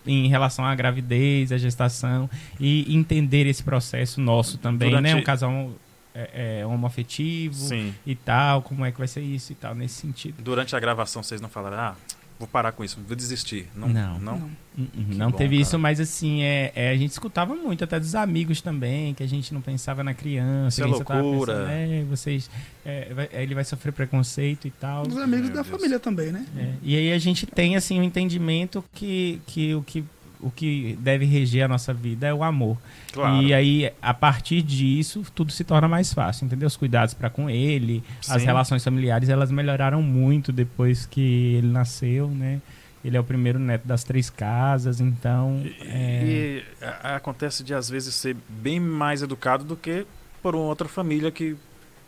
[0.06, 2.28] Em relação à gravidez, à gestação
[2.60, 5.14] e entender esse processo nosso também, Durante...
[5.14, 5.16] né?
[5.16, 5.72] Um casal
[6.14, 7.94] é, é, homoafetivo Sim.
[8.06, 10.42] e tal, como é que vai ser isso e tal, nesse sentido.
[10.42, 11.96] Durante a gravação vocês não falaram, ah,
[12.42, 13.68] vou parar com isso, vou desistir.
[13.76, 15.62] Não, não, não, não, uhum, não bom, teve cara.
[15.62, 19.28] isso, mas assim, é, é, a gente escutava muito, até dos amigos também, que a
[19.28, 20.82] gente não pensava na criança.
[20.82, 21.54] Isso é loucura.
[21.54, 22.50] Pensando, é, vocês,
[22.84, 25.04] é, vai, ele vai sofrer preconceito e tal.
[25.08, 25.68] Os amigos Meu da Deus.
[25.68, 26.46] família também, né?
[26.58, 30.04] É, e aí a gente tem, assim, o um entendimento que, que o que
[30.42, 32.78] o que deve reger a nossa vida é o amor.
[33.14, 33.42] Claro.
[33.42, 36.68] E aí, a partir disso, tudo se torna mais fácil, entendeu?
[36.68, 38.34] Os cuidados para com ele, Sim.
[38.34, 42.62] as relações familiares, elas melhoraram muito depois que ele nasceu, né?
[43.04, 45.62] Ele é o primeiro neto das três casas, então.
[45.66, 46.24] E, é...
[46.24, 46.64] e
[47.04, 50.06] acontece de às vezes ser bem mais educado do que
[50.42, 51.56] por uma outra família que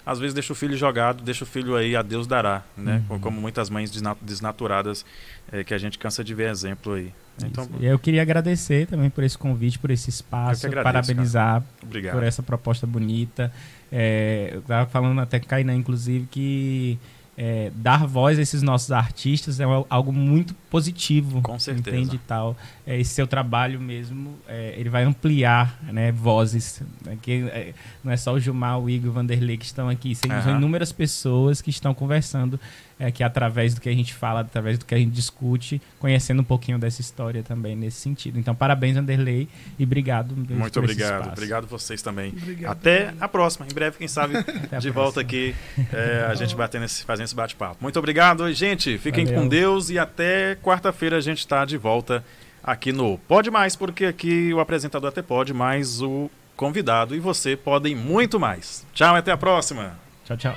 [0.05, 3.03] às vezes deixa o filho jogado, deixa o filho aí a Deus dará, né?
[3.09, 3.19] Uhum.
[3.19, 5.05] Como muitas mães desnaturadas
[5.51, 7.13] é, que a gente cansa de ver exemplo aí.
[7.43, 11.63] Então, eu queria agradecer também por esse convite, por esse espaço, agradeço, parabenizar
[12.11, 13.51] por essa proposta bonita.
[13.91, 16.99] É, eu estava falando até com Kainan, inclusive, que
[17.35, 21.41] é, dar voz a esses nossos artistas é algo muito positivo.
[21.41, 21.97] Com certeza.
[21.97, 22.55] Entende tal.
[22.85, 26.81] É, esse seu trabalho mesmo, é, ele vai ampliar né, vozes.
[27.03, 27.73] Né, que, é,
[28.03, 30.13] não é só o Gilmar, o Igor, o Vanderlei que estão aqui.
[30.13, 30.57] São uhum.
[30.57, 32.59] inúmeras pessoas que estão conversando
[33.03, 36.41] é, que através do que a gente fala, através do que a gente discute, conhecendo
[36.41, 38.39] um pouquinho dessa história também nesse sentido.
[38.39, 40.33] Então, parabéns, Vanderlei, e obrigado.
[40.35, 41.33] Muito obrigado.
[41.33, 42.29] Obrigado vocês também.
[42.29, 43.65] Obrigado, Até a próxima.
[43.69, 44.35] Em breve, quem sabe,
[44.79, 45.53] de volta aqui,
[45.91, 47.77] é, a gente batendo esse, fazendo esse bate-papo.
[47.81, 48.97] Muito obrigado, gente.
[48.97, 49.41] Fiquem Valeu.
[49.41, 52.23] com Deus e até quarta-feira a gente está de volta
[52.63, 57.57] aqui no Pode Mais, porque aqui o apresentador até pode, mas o convidado e você
[57.57, 58.85] podem muito mais.
[58.93, 59.99] Tchau, até a próxima.
[60.23, 60.55] Tchau, tchau.